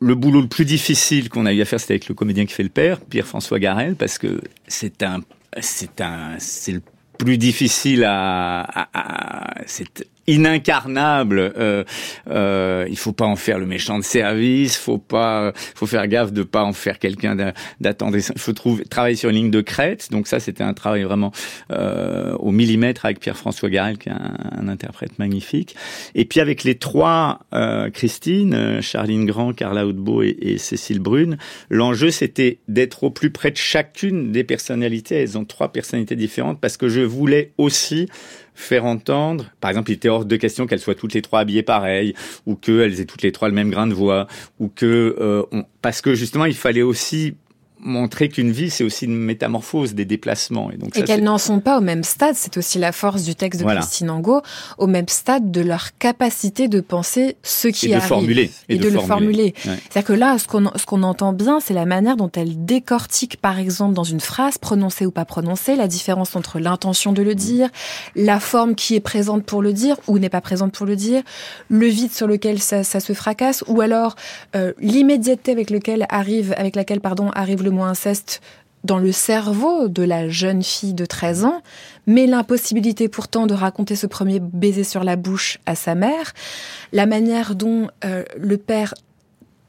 [0.00, 2.54] le boulot le plus difficile qu'on a eu à faire, c'était avec le comédien qui
[2.54, 5.20] fait le père, Pierre-François Garel, parce que c'est un,
[5.60, 6.82] c'est un, c'est le
[7.18, 11.52] plus difficile à, à- à- c'est inincarnable.
[11.56, 11.84] Euh,
[12.30, 14.76] euh, il faut pas en faire le méchant de service.
[14.76, 18.32] Faut pas, faut faire gaffe de pas en faire quelqu'un d'a- d'attendrissant.
[18.36, 20.08] Il faut trouver, travailler sur une ligne de crête.
[20.10, 21.32] Donc ça, c'était un travail vraiment
[21.70, 25.76] euh, au millimètre avec Pierre-François Garel, qui est un, interprète magnifique.
[26.14, 31.00] Et puis avec les trois, euh, Christine, euh, Charline Grand, Carla Hautbeau et, et Cécile
[31.00, 31.36] Brune,
[31.68, 35.16] l'enjeu c'était d'être au plus près de chacune des personnalités.
[35.16, 38.08] Elles ont trois personnalités différentes parce que je voulais aussi
[38.54, 41.62] faire entendre, par exemple, il était hors de question qu'elles soient toutes les trois habillées
[41.62, 42.14] pareil,
[42.46, 44.26] ou qu'elles aient toutes les trois le même grain de voix,
[44.60, 47.34] ou que euh, parce que justement il fallait aussi
[47.84, 51.60] montrer qu'une vie c'est aussi une métamorphose des déplacements et donc Et qu'elles n'en sont
[51.60, 53.80] pas au même stade, c'est aussi la force du texte de Voilà.
[53.80, 54.42] Christine Angot,
[54.78, 58.08] au même stade de leur capacité de penser ce qui et de arrive.
[58.08, 59.54] formuler Et, de, le formuler.
[59.66, 59.78] Ouais.
[59.90, 63.36] C'est-à-dire que là, ce qu'on ce qu'on entend bien, c'est la manière dont elle décortique,
[63.36, 67.34] par exemple, dans une phrase, prononcée ou pas prononcée, la différence entre l'intention de le
[67.34, 67.68] dire,
[68.16, 71.22] la forme qui est présente pour le dire ou n'est pas présente pour le dire,
[71.68, 74.16] le vide sur lequel ça, ça se fracasse, ou alors
[74.56, 78.40] euh, l'immédiateté avec lequel arrive, avec laquelle pardon arrive le mot inceste
[78.84, 81.62] dans le cerveau de la jeune fille de 13 ans,
[82.06, 86.34] mais l'impossibilité pourtant de raconter ce premier baiser sur la bouche à sa mère,
[86.92, 88.94] la manière dont euh, le père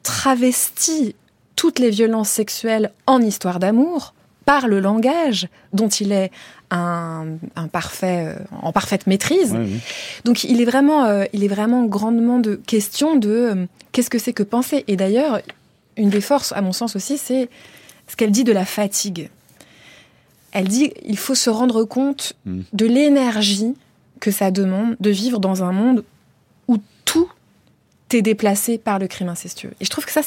[0.04, 1.16] travestit
[1.56, 6.30] toutes les violences sexuelles en histoire d'amour par le langage dont il est
[6.70, 7.26] un,
[7.56, 9.54] un parfait, euh, en parfaite maîtrise.
[9.54, 9.68] Ouais.
[10.26, 14.34] Donc il est vraiment, euh, il est vraiment grandement de question de qu'est-ce que c'est
[14.34, 14.84] que penser?
[14.88, 15.40] Et d'ailleurs,
[15.98, 17.50] une des forces, à mon sens aussi, c'est
[18.08, 19.30] ce qu'elle dit de la fatigue.
[20.52, 22.62] Elle dit il faut se rendre compte Mm.
[22.74, 23.74] de l'énergie
[24.20, 26.04] que ça demande de vivre dans un monde
[26.68, 27.30] où tout
[28.14, 29.72] est déplacé par le crime incestueux.
[29.82, 30.22] Et je trouve que ça,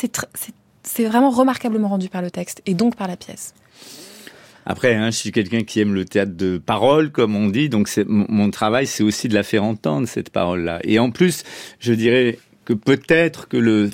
[0.83, 3.55] c'est vraiment remarquablement rendu par le texte et donc par la pièce.
[4.66, 7.89] Après, hein, je suis quelqu'un qui aime le théâtre de parole, comme on dit, donc
[8.07, 10.81] mon travail, c'est aussi de la faire entendre cette parole-là.
[10.85, 11.45] Et en plus,
[11.81, 13.89] je dirais que peut-être que le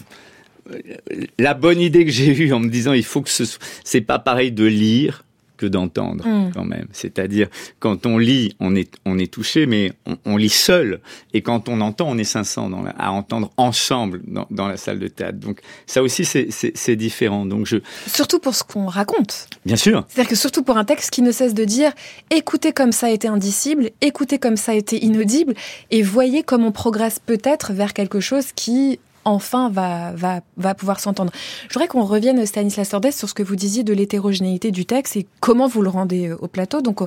[1.38, 4.00] la bonne idée que j'ai eue en me disant il faut que ce soit, c'est
[4.00, 5.24] pas pareil de lire
[5.56, 6.50] que d'entendre Mm.
[6.52, 6.88] quand même.
[6.90, 7.46] C'est-à-dire
[7.78, 10.98] quand on lit, on est on est touché, mais on, on lit seul.
[11.32, 14.76] Et quand on entend, on est 500 dans la- à entendre ensemble dans, dans la
[14.76, 15.38] salle de théâtre.
[15.38, 17.46] Donc ça aussi c'est différent.
[17.46, 17.76] Donc je
[18.08, 19.46] Surtout pour ce qu'on raconte.
[19.64, 21.92] bien sûr C'est-à-dire que surtout pour un texte qui ne cesse de dire
[22.32, 25.54] écoutez comme ça a été indicible, écoutez comme ça a été inaudible,
[25.92, 31.00] et voyez comme on progresse peut-être vers quelque chose qui enfin va, va, va pouvoir
[31.00, 31.32] s'entendre.
[31.68, 35.16] Je voudrais qu'on revienne, Stanislas Sordès, sur ce que vous disiez de l'hétérogénéité du texte
[35.16, 36.80] et comment vous le rendez euh, au plateau.
[36.80, 37.06] Donc, euh,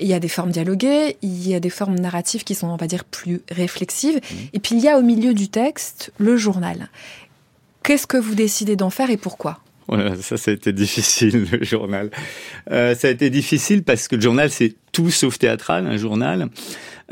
[0.00, 2.76] il y a des formes dialoguées, il y a des formes narratives qui sont, on
[2.76, 4.20] va dire, plus réflexives.
[4.52, 6.88] Et puis, il y a au milieu du texte le journal.
[7.82, 9.60] Qu'est-ce que vous décidez d'en faire et pourquoi?
[9.88, 12.10] Voilà, ça, ça a été difficile, le journal.
[12.70, 16.48] Euh, ça a été difficile parce que le journal, c'est tout sauf théâtral, un journal.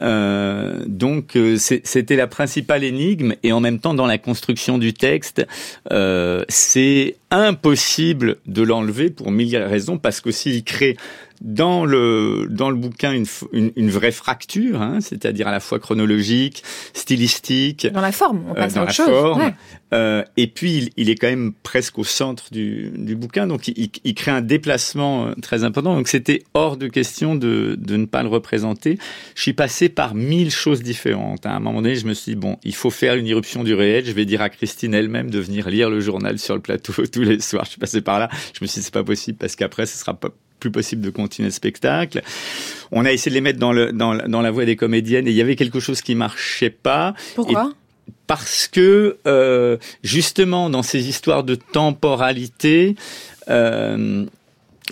[0.00, 3.34] Euh, donc, euh, c'était la principale énigme.
[3.42, 5.46] Et en même temps, dans la construction du texte,
[5.92, 10.96] euh, c'est impossible de l'enlever pour mille raisons, parce qu'aussi, il crée
[11.40, 15.78] dans le dans le bouquin une, une, une vraie fracture, hein, c'est-à-dire à la fois
[15.78, 16.62] chronologique,
[16.92, 19.06] stylistique, Dans la forme, on euh, passe dans à la autre chose.
[19.08, 19.40] forme.
[19.42, 19.54] Ouais.
[19.92, 23.66] Euh, et puis, il, il est quand même presque au centre du, du bouquin, donc
[23.68, 25.94] il, il- il crée un déplacement euh, très important.
[25.96, 28.98] Donc, c'était hors de question de, de ne pas le représenter.
[29.34, 31.44] Je suis passé par mille choses différentes.
[31.46, 33.74] À un moment donné, je me suis dit, bon, il faut faire une irruption du
[33.74, 34.04] réel.
[34.06, 37.22] Je vais dire à Christine elle-même de venir lire le journal sur le plateau tous
[37.22, 37.64] les soirs.
[37.64, 38.28] Je suis passé par là.
[38.54, 40.28] Je me suis dit, c'est pas possible parce qu'après, ce sera pas
[40.60, 42.22] plus possible de continuer le spectacle.
[42.92, 45.26] On a essayé de les mettre dans, le, dans, la- dans la voix des comédiennes
[45.26, 47.72] et il y avait quelque chose qui marchait pas Pourquoi?
[48.26, 52.94] Parce que euh, justement dans ces histoires de temporalité,
[53.48, 54.24] euh,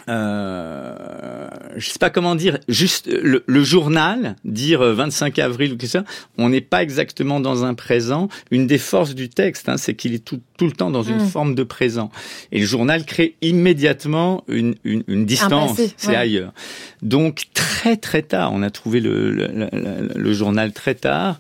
[0.09, 5.77] euh, je sais pas comment dire, juste le, le journal, dire euh, 25 avril ou
[5.77, 6.05] tout ça,
[6.37, 8.29] on n'est pas exactement dans un présent.
[8.51, 11.23] Une des forces du texte, hein, c'est qu'il est tout, tout le temps dans une
[11.23, 11.29] Mm.
[11.29, 12.11] forme de présent.
[12.53, 16.17] Et le journal crée immédiatement une, une, une distance, c'est ouais.
[16.17, 16.53] ailleurs.
[17.01, 21.39] Donc très très tard, on a trouvé le, le, le- le journal très tard,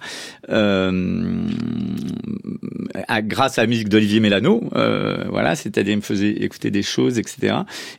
[0.49, 1.43] euh,
[3.09, 6.83] à- grâce à la musique d'Olivier Mélano, euh, voilà, c'est-à-dire il me faisait écouter des
[6.83, 7.57] choses, etc.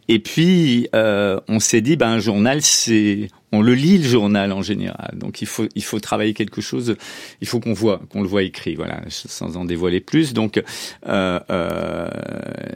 [0.07, 4.51] Et puis euh, on s'est dit, ben un journal, c'est, on le lit le journal
[4.51, 6.95] en général, donc il faut il faut travailler quelque chose,
[7.41, 10.33] il faut qu'on voit qu'on le voit écrit, voilà, sans en dévoiler plus.
[10.33, 10.61] Donc
[11.07, 12.07] euh, euh,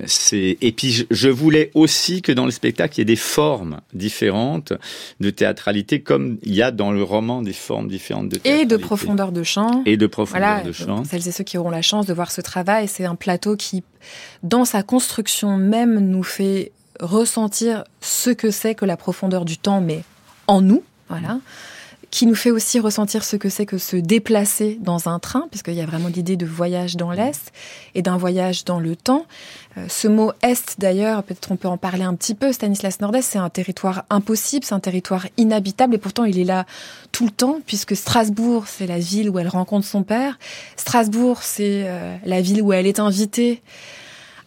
[0.05, 3.15] c'est et puis je, je voulais aussi que dans le spectacle il y ait des
[3.15, 4.74] formes différentes
[5.19, 8.65] de théâtralité, comme il y a dans le roman des formes différentes de Et théâtralité
[8.76, 9.84] de profondeur de champ.
[9.86, 11.03] et de profondeur Voilà, de chant.
[11.03, 13.84] celles et ceux qui auront la chance de voir ce travail, c'est un plateau qui,
[14.41, 19.82] dans sa construction même, nous fait ressentir ce que c'est que la profondeur du temps,
[19.82, 20.03] mais
[20.48, 21.39] en nous, voilà.
[22.12, 25.74] Qui nous fait aussi ressentir ce que c'est que se déplacer dans un train, puisqu'il
[25.74, 27.52] y a vraiment l'idée de voyage dans l'Est
[27.96, 29.26] et d'un voyage dans le temps.
[29.80, 33.24] Euh, ce mot Est, d'ailleurs, peut-être on peut en parler un petit peu, Stanislas Nordès,
[33.24, 36.68] c'est un territoire impossible, c'est un territoire inhabitable, et pourtant il est là
[37.12, 40.38] tout le temps, puisque Strasbourg, c'est la ville où elle rencontre son père.
[40.76, 43.64] Strasbourg, c'est euh, la ville où elle est invitée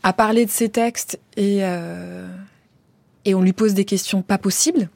[0.05, 2.29] à parler de ses textes, et, euh,
[3.25, 4.89] et on lui pose des questions pas possibles,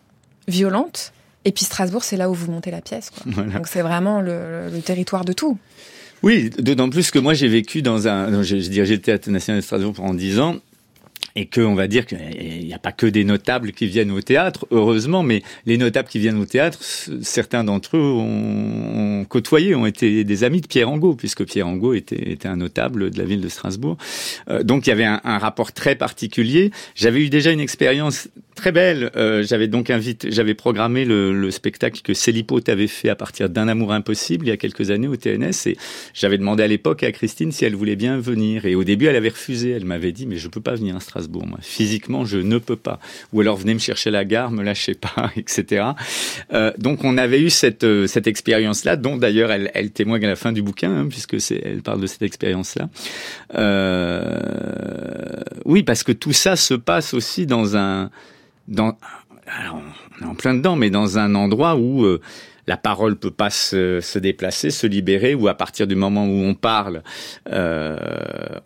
[0.50, 1.12] violentes.
[1.46, 3.10] Et puis Strasbourg, c'est là où vous montez la pièce.
[3.10, 3.22] Quoi.
[3.26, 3.52] Voilà.
[3.54, 5.56] Donc c'est vraiment le, le territoire de tout.
[6.22, 9.60] Oui, d'autant plus que moi j'ai vécu dans un, j'ai j'ai dirigé le théâtre national
[9.60, 10.56] de Strasbourg pendant dix ans.
[11.40, 14.20] Et que on va dire qu'il n'y a pas que des notables qui viennent au
[14.20, 16.78] théâtre, heureusement, mais les notables qui viennent au théâtre,
[17.22, 21.94] certains d'entre eux ont, côtoyé, ont été des amis de Pierre Angot, puisque Pierre Angot
[21.94, 23.96] était, un notable de la ville de Strasbourg.
[24.50, 26.72] Euh, donc il y avait un, rapport très particulier.
[26.94, 29.10] J'avais eu déjà une expérience très belle.
[29.16, 33.48] Euh, j'avais donc invité, j'avais programmé le, le spectacle que Célipote avait fait à partir
[33.48, 35.78] d'un amour impossible il y a quelques années au TNS et
[36.12, 39.16] j'avais demandé à l'époque à Christine si elle voulait bien venir et au début elle
[39.16, 39.70] avait refusé.
[39.70, 41.58] Elle m'avait dit mais je peux pas venir à Strasbourg moi.
[41.62, 42.98] Physiquement je ne peux pas.
[43.32, 45.84] Ou alors venez me chercher à la gare, me lâchez pas, etc.
[46.52, 50.28] Euh, donc on avait eu cette euh, cette expérience là dont d'ailleurs elle, témoigne à
[50.28, 52.88] la fin du bouquin hein, puisque c'est elle parle de cette expérience là.
[53.54, 54.40] Euh,
[55.64, 58.10] oui parce que tout ça se passe aussi dans un
[58.68, 58.96] dans
[59.62, 59.82] alors,
[60.20, 62.06] on est en plein dedans, mais dans un endroit où
[62.66, 66.54] la parole peut pas se, déplacer, se libérer, ou à partir du moment où on
[66.54, 67.02] parle,
[67.50, 67.96] euh,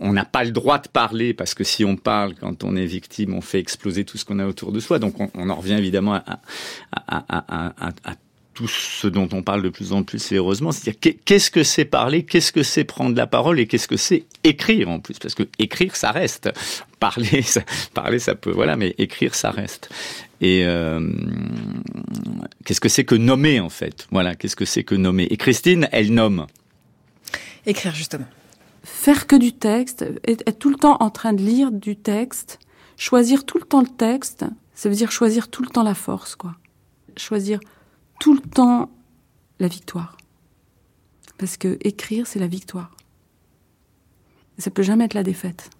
[0.00, 2.86] on n'a pas le droit de parler parce que si on parle quand on est
[2.86, 4.98] victime, on fait exploser tout ce qu'on a autour de soi.
[4.98, 6.40] Donc on, en revient évidemment à,
[8.54, 11.64] tout ce dont on parle de plus en plus, et heureusement, c'est-à-dire qu'est- qu'est-ce que
[11.64, 15.18] c'est parler, qu'est-ce que c'est prendre la parole et qu'est-ce que c'est écrire en plus,
[15.18, 16.50] parce que écrire ça reste,
[17.00, 17.42] parler
[18.20, 19.90] ça peut, voilà, mais écrire ça reste.
[20.40, 21.00] Et euh,
[22.64, 25.24] qu'est-ce que c'est que nommer en fait, voilà, qu'est-ce que c'est que nommer?
[25.24, 26.46] Et Christine, elle nomme.
[27.66, 28.26] Écrire, justement.
[28.82, 32.58] Faire que du texte, être, tout le temps en train de lire du texte,
[32.96, 36.36] choisir tout le temps le texte, ça veut dire choisir tout le temps la force,
[36.36, 36.56] quoi.
[37.16, 37.60] Choisir
[38.20, 38.90] tout le temps
[39.60, 40.18] la victoire.
[41.38, 42.90] Parce que écrire, c'est la victoire.
[44.58, 45.70] Ça peut jamais être la défaite.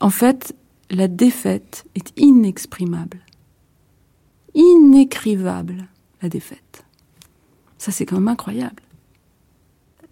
[0.00, 0.54] En fait,
[0.90, 3.20] la défaite est inexprimable.
[4.54, 5.86] Inécrivable,
[6.22, 6.84] la défaite.
[7.78, 8.82] Ça, c'est quand même incroyable.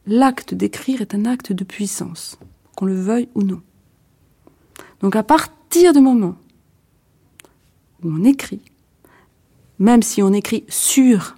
[0.06, 2.38] L'acte d'écrire est un acte de puissance,
[2.76, 3.62] qu'on le veuille ou non.
[5.00, 6.36] Donc à partir du moment
[8.02, 8.60] où on écrit,
[9.78, 11.36] même si on écrit sur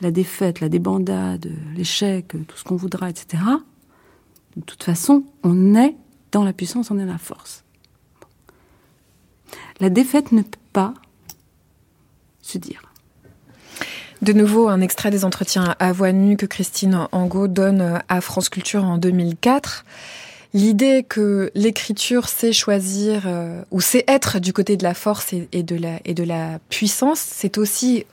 [0.00, 3.42] la défaite, la débandade, l'échec, tout ce qu'on voudra, etc.,
[4.56, 5.96] de toute façon, on est
[6.30, 7.63] dans la puissance, on est dans la force.
[9.80, 10.94] La défaite ne peut pas
[12.42, 12.82] se dire.
[14.22, 18.48] De nouveau, un extrait des entretiens à voix nue que Christine Angot donne à France
[18.48, 19.84] Culture en 2004.
[20.54, 25.62] L'idée que l'écriture sait choisir euh, ou sait être du côté de la force et,
[25.64, 28.06] de la, et de la puissance, c'est aussi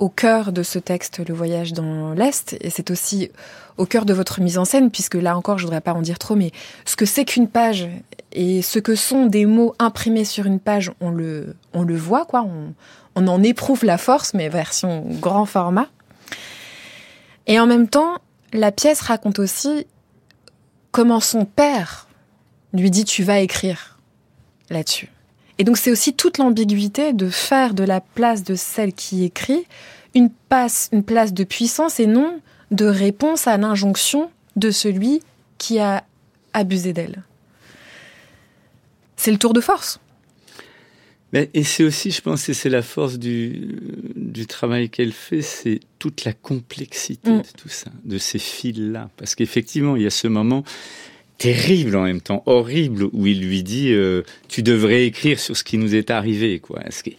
[0.00, 3.30] au cœur de ce texte, Le voyage dans l'Est, et c'est aussi
[3.76, 6.18] au cœur de votre mise en scène, puisque là encore, je voudrais pas en dire
[6.18, 6.50] trop, mais
[6.84, 7.88] ce que c'est qu'une page
[8.34, 12.24] et ce que sont des mots imprimés sur une page, on le, on le voit,
[12.24, 12.42] quoi.
[12.42, 12.74] On,
[13.14, 15.88] on en éprouve la force, mais version grand format.
[17.46, 18.18] Et en même temps,
[18.52, 19.86] la pièce raconte aussi
[20.90, 22.08] comment son père
[22.72, 23.98] lui dit tu vas écrire
[24.70, 25.10] là-dessus.
[25.58, 29.66] Et donc c'est aussi toute l'ambiguïté de faire de la place de celle qui écrit
[30.14, 30.30] une,
[30.92, 35.20] une place de puissance et non de réponse à l'injonction de celui
[35.58, 36.04] qui a
[36.52, 37.22] abusé d'elle.
[39.24, 40.00] C'est le tour de force.
[41.32, 43.78] Mais, et c'est aussi, je pense, et c'est la force du,
[44.16, 47.38] du travail qu'elle fait, c'est toute la complexité Mm.
[47.38, 49.08] de tout ça, de ces fils-là.
[49.16, 50.62] Parce qu'effectivement, il y a ce moment
[51.38, 55.64] terrible en même temps, horrible, où il lui dit euh, Tu devrais écrire sur ce
[55.64, 56.58] qui nous est arrivé.
[56.60, 56.82] Quoi.
[56.90, 57.16] Ce, qui,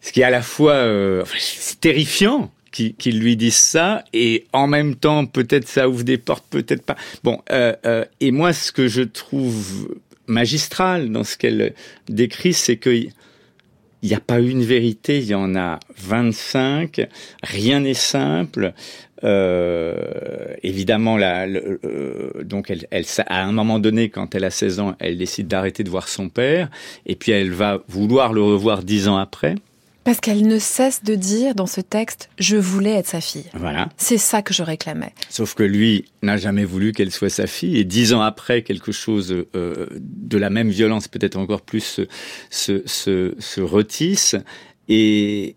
[0.00, 0.72] ce qui est à la fois...
[0.72, 6.16] euh, c'est terrifiant qu'il lui dise ça, et en même temps, peut-être ça ouvre des
[6.16, 6.96] portes, peut-être pas.
[7.24, 9.88] Bon, euh, et moi, ce que je trouve
[10.30, 11.74] magistral dans ce qu'elle
[12.08, 12.90] décrit, c'est que
[14.02, 17.06] il n'y a pas une vérité, il y en a 25,
[17.42, 18.72] rien n'est simple.
[19.24, 24.80] Euh, évidemment, la, euh, donc elle, elle, à un moment donné, quand elle a 16
[24.80, 26.70] ans, elle décide d'arrêter de voir son père,
[27.04, 29.56] et puis elle va vouloir le revoir dix ans après.
[30.10, 33.44] Parce qu'elle ne cesse de dire dans ce texte Je voulais être sa fille.
[33.54, 33.90] Voilà.
[33.96, 35.14] C'est ça que je réclamais.
[35.28, 38.90] Sauf que lui n'a jamais voulu qu'elle soit sa fille, et dix ans après, quelque
[38.90, 42.02] chose euh, de la même violence, peut-être encore plus, se,
[42.50, 44.34] se, se, se retisse.
[44.88, 45.54] Et,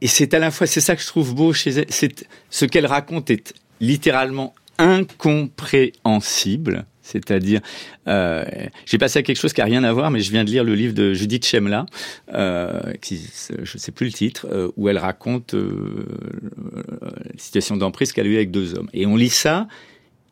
[0.00, 2.64] et c'est à la fois, c'est ça que je trouve beau chez elle, c'est ce
[2.64, 6.86] qu'elle raconte est littéralement incompréhensible.
[7.02, 7.60] C'est-à-dire,
[8.06, 8.44] euh,
[8.86, 10.64] j'ai passé à quelque chose qui a rien à voir, mais je viens de lire
[10.64, 11.86] le livre de Judith Chemla,
[12.32, 13.20] euh, qui,
[13.62, 16.06] je sais plus le titre, euh, où elle raconte euh,
[17.02, 18.88] la situation d'emprise qu'elle a eue avec deux hommes.
[18.94, 19.66] Et on lit ça,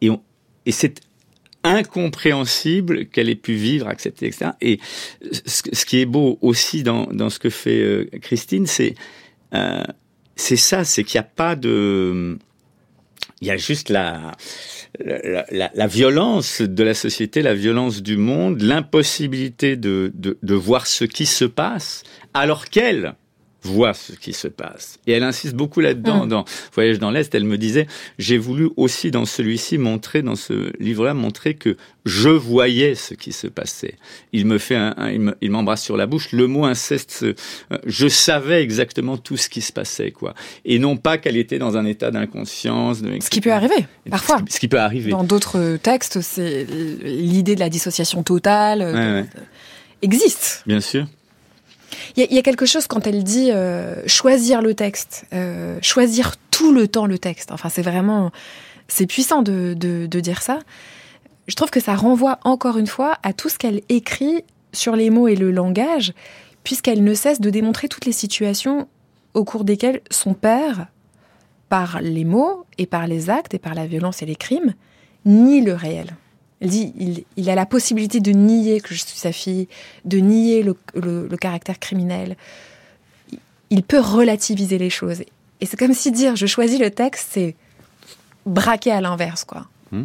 [0.01, 0.11] et,
[0.65, 1.01] et c'est
[1.65, 4.53] incompréhensible qu'elle ait pu vivre, accepter, etc.
[4.61, 4.79] Et
[5.45, 8.95] ce, qui est beau aussi dans, dans ce que fait euh, Christine, c'est
[10.37, 12.39] c'est ça, c'est qu'il n'y a pas de...
[13.41, 14.33] Il y a juste la,
[14.99, 21.05] la, violence de la société, la violence du monde, l'impossibilité de, de, de voir ce
[21.05, 22.03] qui se passe,
[22.35, 23.15] alors qu'elle
[23.63, 24.99] voit ce qui se passe.
[25.07, 26.27] Et elle insiste beaucoup là-dedans.
[26.27, 26.29] Mm.
[26.29, 26.45] Dans
[26.75, 27.87] Voyage dans l'Est, elle me disait,
[28.19, 33.33] j'ai voulu aussi dans celui-ci montrer, dans ce livre-là, montrer que je voyais ce qui
[33.33, 33.95] se passait.
[34.33, 36.33] Il me fait un, un il m'embrasse sur la bouche.
[36.33, 37.35] Le mot inceste, euh,
[37.85, 40.35] je savais exactement tout ce qui se passait, quoi.
[40.65, 43.03] Et non pas qu'elle était dans un état d'inconscience.
[43.03, 43.19] De...
[43.21, 44.39] Ce qui peut arriver, parfois.
[44.39, 45.11] Ce qui, ce qui peut arriver.
[45.11, 46.67] Dans d'autres textes, c'est
[47.03, 49.27] l'idée de la dissociation totale ouais, de, ouais.
[50.03, 50.63] existe.
[50.67, 51.07] Bien sûr.
[52.17, 56.73] Il y, a quelque chose quand elle dit euh, choisir le texte, euh, choisir tout
[56.73, 57.53] le temps le texte.
[57.53, 58.31] Enfin, c'est vraiment,
[58.89, 60.59] c'est puissant de, de, dire ça.
[61.49, 65.11] Je trouve que ça renvoie encore une fois à tout ce qu'elle écrit sur les
[65.11, 66.13] mots et le langage,
[66.65, 68.89] puisqu'elle ne cesse de démontrer toutes les situations
[69.35, 70.87] au cours desquelles son père,
[71.69, 74.75] par les mots et par les actes et par la violence et les crimes,
[75.25, 76.17] nie le réel.
[76.61, 79.69] Elle dit il, a la possibilité de nier que je suis sa fille,
[80.05, 82.37] de nier le, caractère criminel.
[83.71, 85.23] Il peut relativiser les choses.
[85.61, 87.57] Et c'est comme si dire je choisis le texte, c'est
[88.45, 89.69] braquer à l'inverse, quoi.
[89.93, 90.05] Mmh.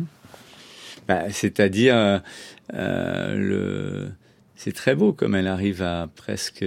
[1.07, 2.19] Bah, C'est-à-dire, euh,
[2.73, 4.07] euh,
[4.55, 6.65] c'est très beau comme elle arrive à presque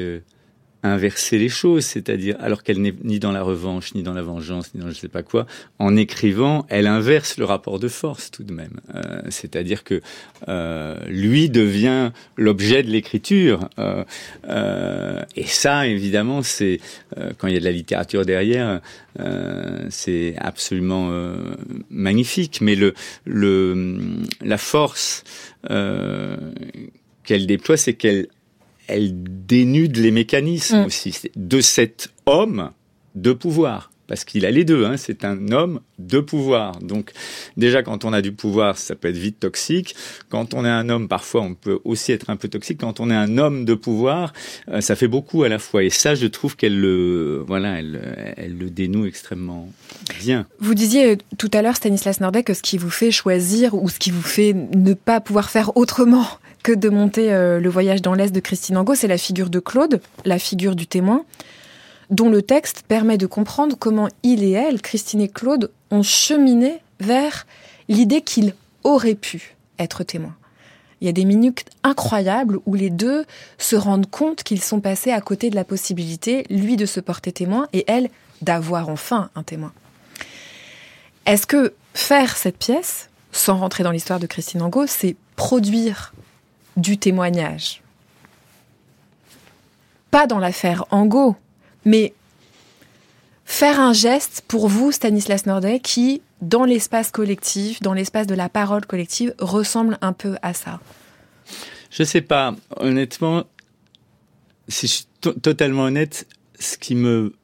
[0.83, 4.75] inverser les choses, c'est-à-dire alors qu'elle n'est ni dans la revanche, ni dans la vengeance,
[4.75, 5.47] ni dans je sais pas quoi,
[5.79, 8.81] en écrivant, elle inverse le rapport de force tout de même.
[8.95, 10.01] Euh, c'est-à-dire que
[10.47, 14.05] euh, lui devient l'objet de l'écriture, euh,
[15.35, 16.81] et ça évidemment c'est
[17.39, 18.81] quand il y a de la littérature derrière,
[19.91, 21.11] c'est absolument
[21.91, 22.61] magnifique.
[22.61, 23.99] Mais le, le
[24.43, 25.25] la force
[27.29, 28.29] qu'elle déploie, c'est qu'elle
[28.89, 29.13] elle
[29.47, 30.87] dénude les mécanismes mmh.
[30.87, 32.73] aussi de cet homme
[33.15, 33.91] de pouvoir.
[34.09, 36.79] Parce qu'il a les deux, hein, c'est un homme de pouvoir.
[36.81, 37.13] Donc
[37.57, 39.95] déjà quand on a du pouvoir, ça peut être vite toxique.
[40.31, 42.81] Quand on est un homme, parfois on peut aussi être un peu toxique.
[42.81, 44.33] Quand on est un homme de pouvoir,
[44.69, 45.85] euh, ça fait beaucoup à la fois.
[45.85, 49.69] Et ça, je trouve qu'elle le, voilà, elle, le dénoue extrêmement
[50.19, 50.47] bien.
[50.59, 53.99] Vous disiez tout à l'heure, Stanislas Nordet, que ce qui vous fait choisir ou ce
[53.99, 56.27] qui vous fait ne pas pouvoir faire autrement
[56.63, 59.59] que de monter euh, le voyage dans l'Est de Christine Angot, c'est la figure de
[59.59, 61.25] Claude, la figure du témoin,
[62.11, 66.81] dont le texte permet de comprendre comment il et elle, Christine et Claude, ont cheminé
[67.01, 67.47] vers
[67.89, 68.55] l'idée qu'il
[68.85, 70.35] aurait pu être témoin.
[71.01, 73.25] Il y a des minutes incroyables où les deux
[73.57, 77.31] se rendent compte qu'ils sont passés à côté de la possibilité, lui de se porter
[77.31, 78.11] témoin et elle
[78.43, 79.73] d'avoir enfin un témoin.
[81.27, 86.15] Est-ce que faire cette pièce, sans rentrer dans l'histoire de Christine Angot, c'est produire
[86.77, 87.83] du témoignage?
[90.11, 91.37] Pas dans l'affaire Angot,
[91.89, 92.13] mais
[93.47, 98.51] faire un geste pour vous, Stanislas Nordet, qui, dans l'espace collectif, dans l'espace de la
[98.51, 100.81] parole collective, ressemble un peu à ça?
[101.91, 102.55] Je sais pas.
[102.77, 103.45] Honnêtement,
[104.69, 105.07] si je suis
[105.41, 106.27] totalement honnête,
[106.61, 107.35] ce qui me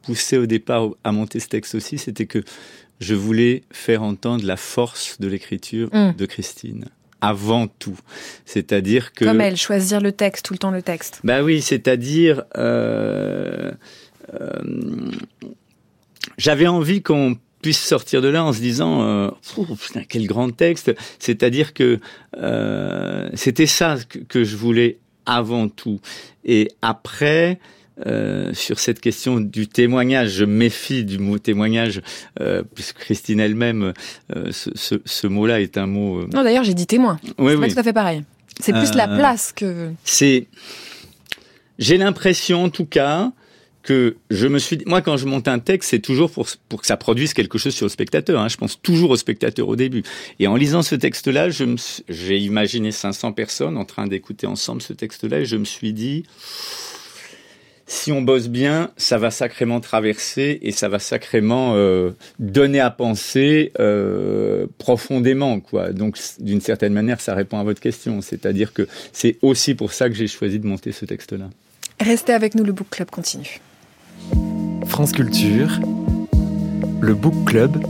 [0.00, 2.42] poussait au départ à monter ce texte aussi, c'était que
[3.00, 6.12] je voulais faire entendre la force de l'écriture mmh.
[6.16, 6.86] de Christine.
[7.20, 7.98] Avant tout.
[8.44, 9.24] C'est-à-dire que...
[9.24, 11.20] Comme elle, choisir le texte, tout le temps le texte.
[11.24, 12.44] Bah oui, c'est-à-dire...
[12.56, 13.72] Euh,
[14.34, 15.10] euh,
[16.36, 19.30] J'avais envie qu'on puisse sortir de là en se disant euh,
[19.80, 21.98] putain, quel grand texte c'est-à-dire que
[23.34, 26.00] c'était ça que, que, je voulais avant tout
[26.44, 27.58] et après
[28.06, 32.00] euh, sur cette question du témoignage, je méfie du mot témoignage,
[32.40, 33.92] euh, puisque Christine elle-même,
[34.36, 36.26] euh, ce, ce, ce mot-là est un mot.
[36.32, 37.18] Non, d'ailleurs, j'ai dit témoin.
[37.38, 37.60] Oui, c'est oui.
[37.60, 38.24] pas tout à fait pareil.
[38.60, 39.90] C'est plus la place que.
[40.04, 40.46] C'est.
[41.78, 43.30] J'ai l'impression, en tout cas,
[43.88, 46.82] que je me suis dit, moi quand je monte un texte, c'est toujours pour, pour
[46.82, 48.38] que ça produise quelque chose sur le spectateur.
[48.38, 48.48] Hein.
[48.48, 50.02] Je pense toujours au spectateur au début.
[50.38, 55.40] Et en lisant ce texte-là, j'ai imaginé 500 personnes en train d'écouter ensemble ce texte-là
[55.40, 56.24] et je me suis dit,
[57.88, 62.90] si on bosse bien, ça va sacrément traverser et ça va sacrément euh, donner à
[62.90, 65.92] penser euh, profondément, quoi.
[65.92, 68.20] Donc, d'une certaine manière, ça répond à votre question.
[68.20, 71.48] C'est-à-dire que c'est aussi pour ça que j'ai choisi de monter ce texte-là.
[71.98, 73.58] Restez avec nous, le Book Club continue.
[74.86, 75.80] France Culture,
[77.00, 77.82] le Book Club,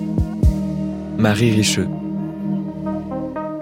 [1.19, 1.89] Marie Richeux.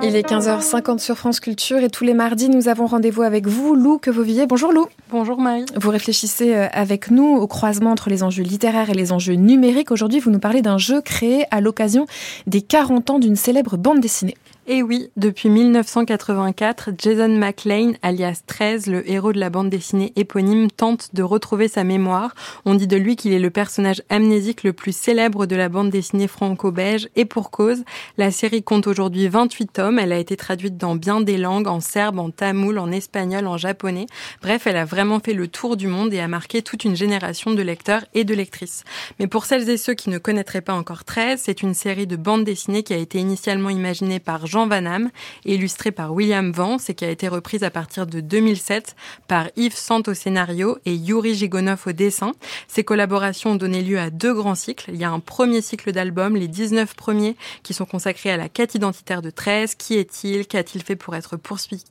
[0.08, 3.74] Il est 15h50 sur France Culture et tous les mardis, nous avons rendez-vous avec vous,
[3.74, 4.46] Lou Quevauvilliers.
[4.46, 4.86] Bonjour Lou.
[5.10, 5.64] Bonjour Marie.
[5.74, 9.90] Vous réfléchissez avec nous au croisement entre les enjeux littéraires et les enjeux numériques.
[9.90, 12.06] Aujourd'hui, vous nous parlez d'un jeu créé à l'occasion
[12.46, 14.36] des 40 ans d'une célèbre bande dessinée.
[14.68, 20.72] Et oui, depuis 1984, Jason McLean, alias 13, le héros de la bande dessinée éponyme,
[20.72, 22.34] tente de retrouver sa mémoire.
[22.64, 25.90] On dit de lui qu'il est le personnage amnésique le plus célèbre de la bande
[25.90, 27.84] dessinée franco-belge, et pour cause,
[28.18, 31.78] la série compte aujourd'hui 28 tomes, elle a été traduite dans bien des langues, en
[31.78, 34.06] serbe, en tamoul, en espagnol, en japonais.
[34.42, 37.52] Bref, elle a vraiment fait le tour du monde et a marqué toute une génération
[37.52, 38.82] de lecteurs et de lectrices.
[39.20, 42.16] Mais pour celles et ceux qui ne connaîtraient pas encore 13, c'est une série de
[42.16, 45.10] bandes dessinées qui a été initialement imaginée par Jean Van Hamme,
[45.44, 48.96] illustré par William Vance et qui a été reprise à partir de 2007
[49.28, 52.32] par Yves Sant au scénario et Yuri Gigonov au dessin.
[52.66, 54.92] Ces collaborations ont donné lieu à deux grands cycles.
[54.94, 58.48] Il y a un premier cycle d'albums, les 19 premiers, qui sont consacrés à la
[58.48, 59.74] quête identitaire de 13.
[59.74, 60.46] Qui est-il?
[60.46, 61.84] Qu'a-t-il fait pour être poursuivi?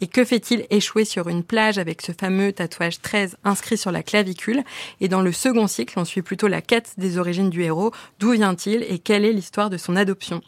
[0.00, 4.02] Et que fait-il échouer sur une plage avec ce fameux tatouage 13 inscrit sur la
[4.02, 4.64] clavicule?
[5.00, 7.92] Et dans le second cycle, on suit plutôt la quête des origines du héros.
[8.18, 10.40] D'où vient-il et quelle est l'histoire de son adoption?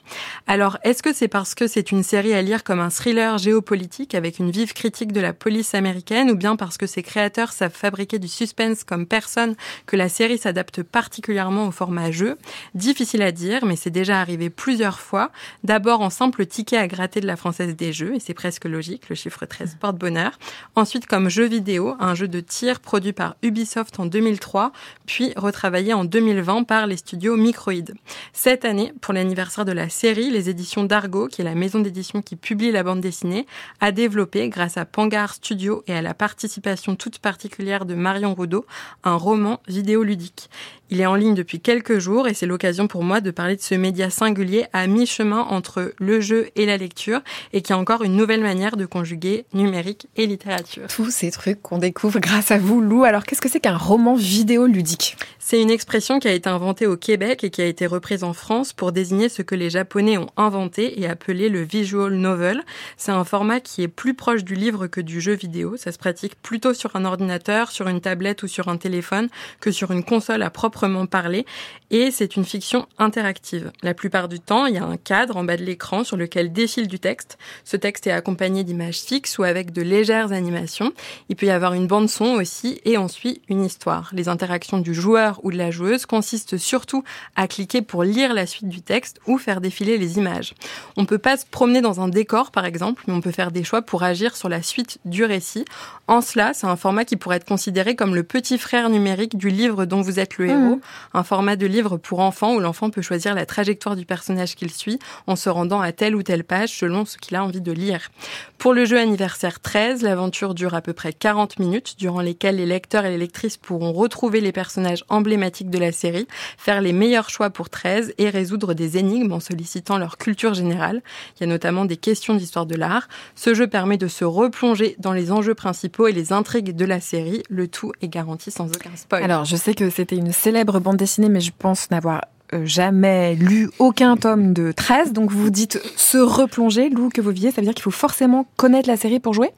[0.48, 4.14] Alors, est-ce que c'est parce que c'est une série à lire comme un thriller géopolitique
[4.14, 7.74] avec une vive critique de la police américaine ou bien parce que ses créateurs savent
[7.74, 12.38] fabriquer du suspense comme personne que la série s'adapte particulièrement au format jeu
[12.74, 15.30] Difficile à dire, mais c'est déjà arrivé plusieurs fois.
[15.62, 19.10] D'abord en simple ticket à gratter de la Française des Jeux, et c'est presque logique,
[19.10, 20.38] le chiffre 13 porte bonheur.
[20.74, 24.72] Ensuite comme jeu vidéo, un jeu de tir produit par Ubisoft en 2003,
[25.04, 27.92] puis retravaillé en 2020 par les studios Microïd.
[28.32, 32.22] Cette année, pour l'anniversaire de la série, les éditions d'Argo qui est la maison d'édition
[32.22, 33.46] qui publie la bande dessinée,
[33.80, 38.66] a développé, grâce à Pangar Studio et à la participation toute particulière de Marion Roudot,
[39.04, 40.50] un roman vidéoludique.
[40.88, 43.60] Il est en ligne depuis quelques jours et c'est l'occasion pour moi de parler de
[43.60, 47.22] ce média singulier à mi-chemin entre le jeu et la lecture
[47.52, 50.86] et qui a encore une nouvelle manière de conjuguer numérique et littérature.
[50.86, 53.02] Tous ces trucs qu'on découvre grâce à vous, Lou.
[53.02, 55.16] Alors qu'est-ce que c'est qu'un roman vidéoludique?
[55.40, 58.32] C'est une expression qui a été inventée au Québec et qui a été reprise en
[58.32, 62.62] France pour désigner ce que les Japonais ont inventé et appelé le visual novel.
[62.96, 65.76] C'est un format qui est plus proche du livre que du jeu vidéo.
[65.76, 69.28] Ça se pratique plutôt sur un ordinateur, sur une tablette ou sur un téléphone
[69.60, 70.75] que sur une console à propre
[71.06, 71.46] parler
[71.90, 73.70] et c'est une fiction interactive.
[73.82, 76.52] La plupart du temps, il y a un cadre en bas de l'écran sur lequel
[76.52, 77.38] défile du texte.
[77.64, 80.92] Ce texte est accompagné d'images fixes ou avec de légères animations.
[81.28, 84.10] Il peut y avoir une bande son aussi et on suit une histoire.
[84.12, 87.04] Les interactions du joueur ou de la joueuse consistent surtout
[87.36, 90.54] à cliquer pour lire la suite du texte ou faire défiler les images.
[90.96, 93.64] On peut pas se promener dans un décor par exemple, mais on peut faire des
[93.64, 95.64] choix pour agir sur la suite du récit.
[96.08, 99.50] En cela, c'est un format qui pourrait être considéré comme le petit frère numérique du
[99.50, 100.80] livre dont vous êtes le héros mmh.
[101.14, 104.72] un format de livre pour enfants où l'enfant peut choisir la trajectoire du personnage qu'il
[104.72, 107.72] suit en se rendant à telle ou telle page selon ce qu'il a envie de
[107.72, 108.10] lire.
[108.58, 112.66] Pour le jeu anniversaire 13, l'aventure dure à peu près 40 minutes durant lesquelles les
[112.66, 117.30] lecteurs et les lectrices pourront retrouver les personnages emblématiques de la série, faire les meilleurs
[117.30, 121.02] choix pour 13 et résoudre des énigmes en sollicitant leur culture générale.
[121.36, 123.08] Il y a notamment des questions d'histoire de l'art.
[123.34, 127.00] Ce jeu permet de se replonger dans les enjeux principaux et les intrigues de la
[127.00, 127.42] série.
[127.48, 129.22] Le tout est garanti sans aucun spoil.
[129.22, 133.34] Alors, je sais que c'était une célèbre bande dessinée, mais je pense n'avoir euh, jamais
[133.34, 137.60] lu aucun tome de 13, donc vous dites se replonger, Lou, que vous viviez, ça
[137.60, 139.50] veut dire qu'il faut forcément connaître la série pour jouer?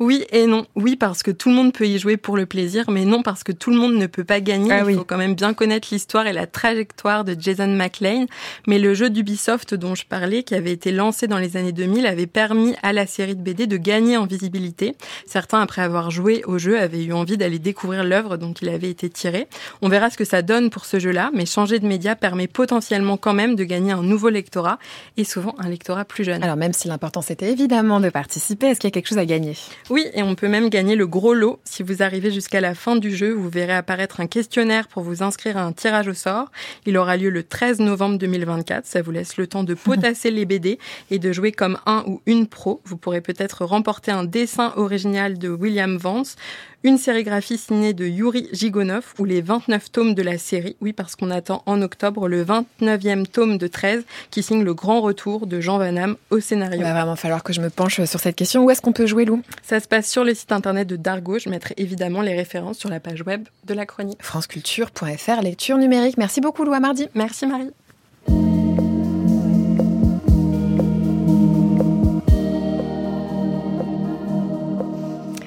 [0.00, 0.66] Oui et non.
[0.74, 3.44] Oui, parce que tout le monde peut y jouer pour le plaisir, mais non parce
[3.44, 4.72] que tout le monde ne peut pas gagner.
[4.72, 4.94] Ah Il oui.
[4.94, 8.26] faut quand même bien connaître l'histoire et la trajectoire de Jason McLean.
[8.66, 12.06] Mais le jeu d'Ubisoft dont je parlais, qui avait été lancé dans les années 2000,
[12.06, 14.96] avait permis à la série de BD de gagner en visibilité.
[15.26, 18.90] Certains, après avoir joué au jeu, avaient eu envie d'aller découvrir l'œuvre dont il avait
[18.90, 19.46] été tiré.
[19.82, 23.16] On verra ce que ça donne pour ce jeu-là, mais changer de média permet potentiellement
[23.16, 24.78] quand même de gagner un nouveau lectorat,
[25.16, 26.42] et souvent un lectorat plus jeune.
[26.42, 29.26] Alors même si l'important c'était évidemment de participer, est-ce qu'il y a quelque chose à
[29.26, 29.54] gagner?
[29.90, 31.60] Oui, et on peut même gagner le gros lot.
[31.64, 35.22] Si vous arrivez jusqu'à la fin du jeu, vous verrez apparaître un questionnaire pour vous
[35.22, 36.50] inscrire à un tirage au sort.
[36.86, 38.86] Il aura lieu le 13 novembre 2024.
[38.86, 40.78] Ça vous laisse le temps de potasser les BD
[41.10, 42.80] et de jouer comme un ou une pro.
[42.86, 46.36] Vous pourrez peut-être remporter un dessin original de William Vance,
[46.84, 50.76] une sérigraphie signée de Yuri Gigonov ou les 29 tomes de la série.
[50.80, 55.00] Oui, parce qu'on attend en octobre le 29e tome de 13 qui signe le grand
[55.00, 56.78] retour de Jean Van Hamme au scénario.
[56.78, 58.64] Il va vraiment falloir que je me penche sur cette question.
[58.64, 59.42] Où est-ce qu'on peut jouer, Lou?
[59.62, 61.38] Ça se passe sur le site internet de Dargo.
[61.38, 64.22] Je mettrai évidemment les références sur la page web de la chronique.
[64.22, 66.18] franceculture.fr, lecture numérique.
[66.18, 67.08] Merci beaucoup, Lou, à mardi.
[67.14, 67.70] Merci Marie.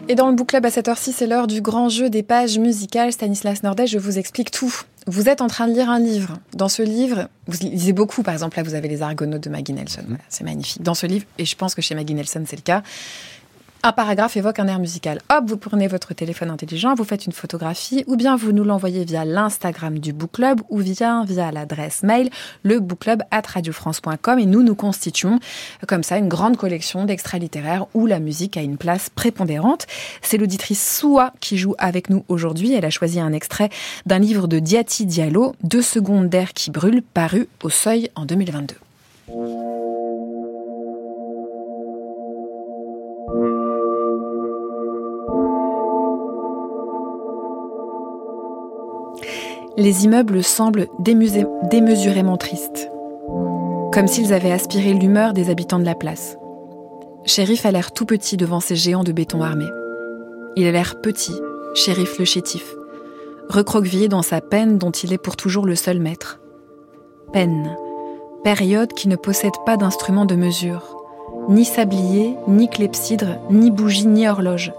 [0.10, 2.58] Et dans le book club à cette heure-ci, c'est l'heure du grand jeu des pages
[2.58, 3.12] musicales.
[3.12, 4.74] Stanislas Nordet, je vous explique tout.
[5.06, 6.38] Vous êtes en train de lire un livre.
[6.54, 8.24] Dans ce livre, vous lisez beaucoup.
[8.24, 10.04] Par exemple, là, vous avez les Argonautes de Maggie Nelson.
[10.08, 10.82] Voilà, c'est magnifique.
[10.82, 12.84] Dans ce livre, et je pense que chez Maggie Nelson, c'est le cas,
[13.88, 15.22] un paragraphe évoque un air musical.
[15.30, 19.06] Hop, vous prenez votre téléphone intelligent, vous faites une photographie, ou bien vous nous l'envoyez
[19.06, 22.30] via l'Instagram du Book Club, ou via, via l'adresse mail,
[22.64, 22.82] le
[23.32, 25.40] radiofrance.com, et nous nous constituons
[25.88, 29.88] comme ça une grande collection d'extraits littéraires où la musique a une place prépondérante.
[30.22, 32.74] C'est l'auditrice Soua qui joue avec nous aujourd'hui.
[32.74, 33.70] Elle a choisi un extrait
[34.06, 38.76] d'un livre de Diati Diallo, Deux secondes d'air qui brûle, paru au seuil en 2022.
[49.80, 52.90] Les immeubles semblent démesurément tristes,
[53.94, 56.36] comme s'ils avaient aspiré l'humeur des habitants de la place.
[57.26, 59.66] Shérif a l'air tout petit devant ces géants de béton armé.
[60.56, 61.40] Il a l'air petit,
[61.76, 62.74] shérif le chétif,
[63.50, 66.40] recroquevillé dans sa peine dont il est pour toujours le seul maître.
[67.32, 67.78] Peine,
[68.44, 70.98] période qui ne possède pas d'instrument de mesure,
[71.50, 74.74] ni sablier, ni clepsydre, ni bougie, ni horloge.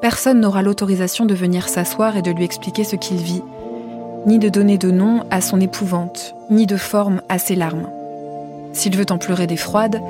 [0.00, 3.42] Personne n'aura l'autorisation de venir s'asseoir et de lui expliquer ce qu'il vit,
[4.26, 7.88] ni de donner de nom à son épouvante, ni de forme à ses larmes.
[8.72, 10.00] S'il veut en pleurer des froides,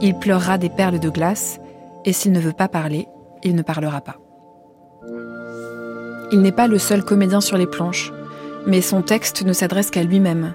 [0.00, 1.60] il pleurera des perles de glace,
[2.04, 3.08] et s'il ne veut pas parler,
[3.42, 4.16] il ne parlera pas.
[6.32, 8.12] Il n'est pas le seul comédien sur les planches,
[8.66, 10.54] mais son texte ne s'adresse qu'à lui-même.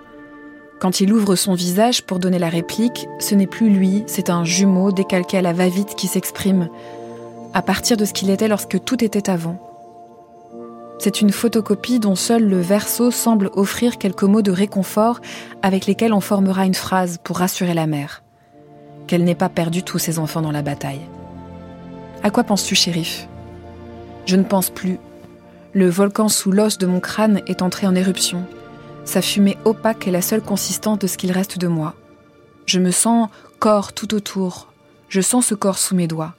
[0.79, 4.43] Quand il ouvre son visage pour donner la réplique, ce n'est plus lui, c'est un
[4.43, 6.69] jumeau décalqué à la va-vite qui s'exprime,
[7.53, 9.57] à partir de ce qu'il était lorsque tout était avant.
[10.97, 15.19] C'est une photocopie dont seul le verso semble offrir quelques mots de réconfort
[15.61, 18.23] avec lesquels on formera une phrase pour rassurer la mère.
[19.07, 21.01] Qu'elle n'ait pas perdu tous ses enfants dans la bataille.
[22.23, 23.27] À quoi penses-tu, shérif?
[24.25, 24.97] Je ne pense plus.
[25.73, 28.45] Le volcan sous l'os de mon crâne est entré en éruption.
[29.03, 31.93] Sa fumée opaque est la seule consistance de ce qu'il reste de moi.
[32.65, 33.29] Je me sens
[33.59, 34.73] corps tout autour.
[35.09, 36.33] Je sens ce corps sous mes doigts.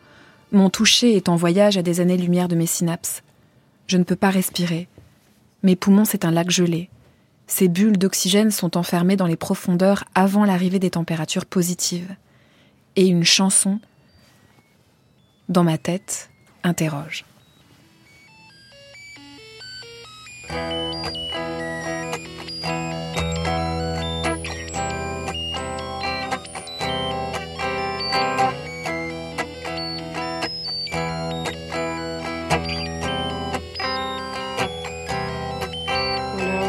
[0.51, 3.23] Mon toucher est en voyage à des années-lumière de mes synapses.
[3.87, 4.89] Je ne peux pas respirer.
[5.63, 6.91] Mes poumons, c'est un lac gelé.
[7.47, 12.15] Ces bulles d'oxygène sont enfermées dans les profondeurs avant l'arrivée des températures positives.
[12.97, 13.79] Et une chanson,
[15.49, 16.31] dans ma tête,
[16.65, 17.25] interroge.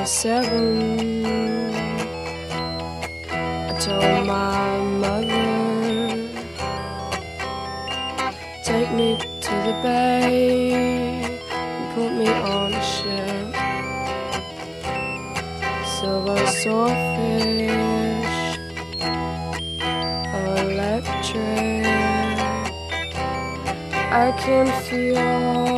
[0.07, 1.65] Seven,
[3.29, 6.29] I told my mother,
[8.63, 10.71] take me to the bay
[11.51, 13.53] and put me on a ship.
[15.99, 18.37] Silver swordfish,
[20.57, 21.85] electric.
[24.09, 25.76] I can feel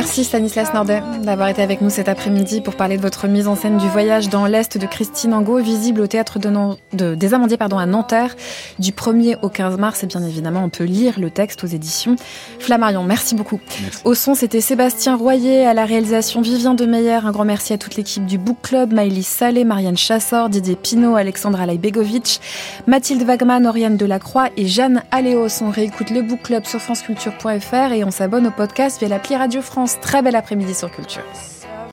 [0.00, 3.54] merci Stanislas Nordet d'avoir été avec nous cet après-midi pour parler de votre mise en
[3.54, 6.48] scène du voyage dans l'Est de Christine Angot, visible au théâtre de,
[6.94, 8.34] de des Amandiers pardon, à Nanterre
[8.78, 10.02] du 1er au 15 mars.
[10.02, 12.16] Et bien évidemment, on peut lire le texte aux éditions
[12.60, 13.04] Flammarion.
[13.04, 13.60] Merci beaucoup.
[13.82, 14.00] Merci.
[14.06, 17.20] Au son, c'était Sébastien Royer, à la réalisation Vivien Demeyer.
[17.22, 21.16] Un grand merci à toute l'équipe du Book Club, Maëlys Salé, Marianne Chassor, Didier Pinot,
[21.16, 22.40] Alexandra Laibegovic,
[22.86, 25.60] Mathilde Wagman, Oriane Delacroix et Jeanne Aléos.
[25.60, 29.60] On réécoute le Book Club sur franceculture.fr et on s'abonne au podcast via l'appli Radio
[29.60, 29.89] France.
[29.98, 31.24] Très bel après-midi sur Culture.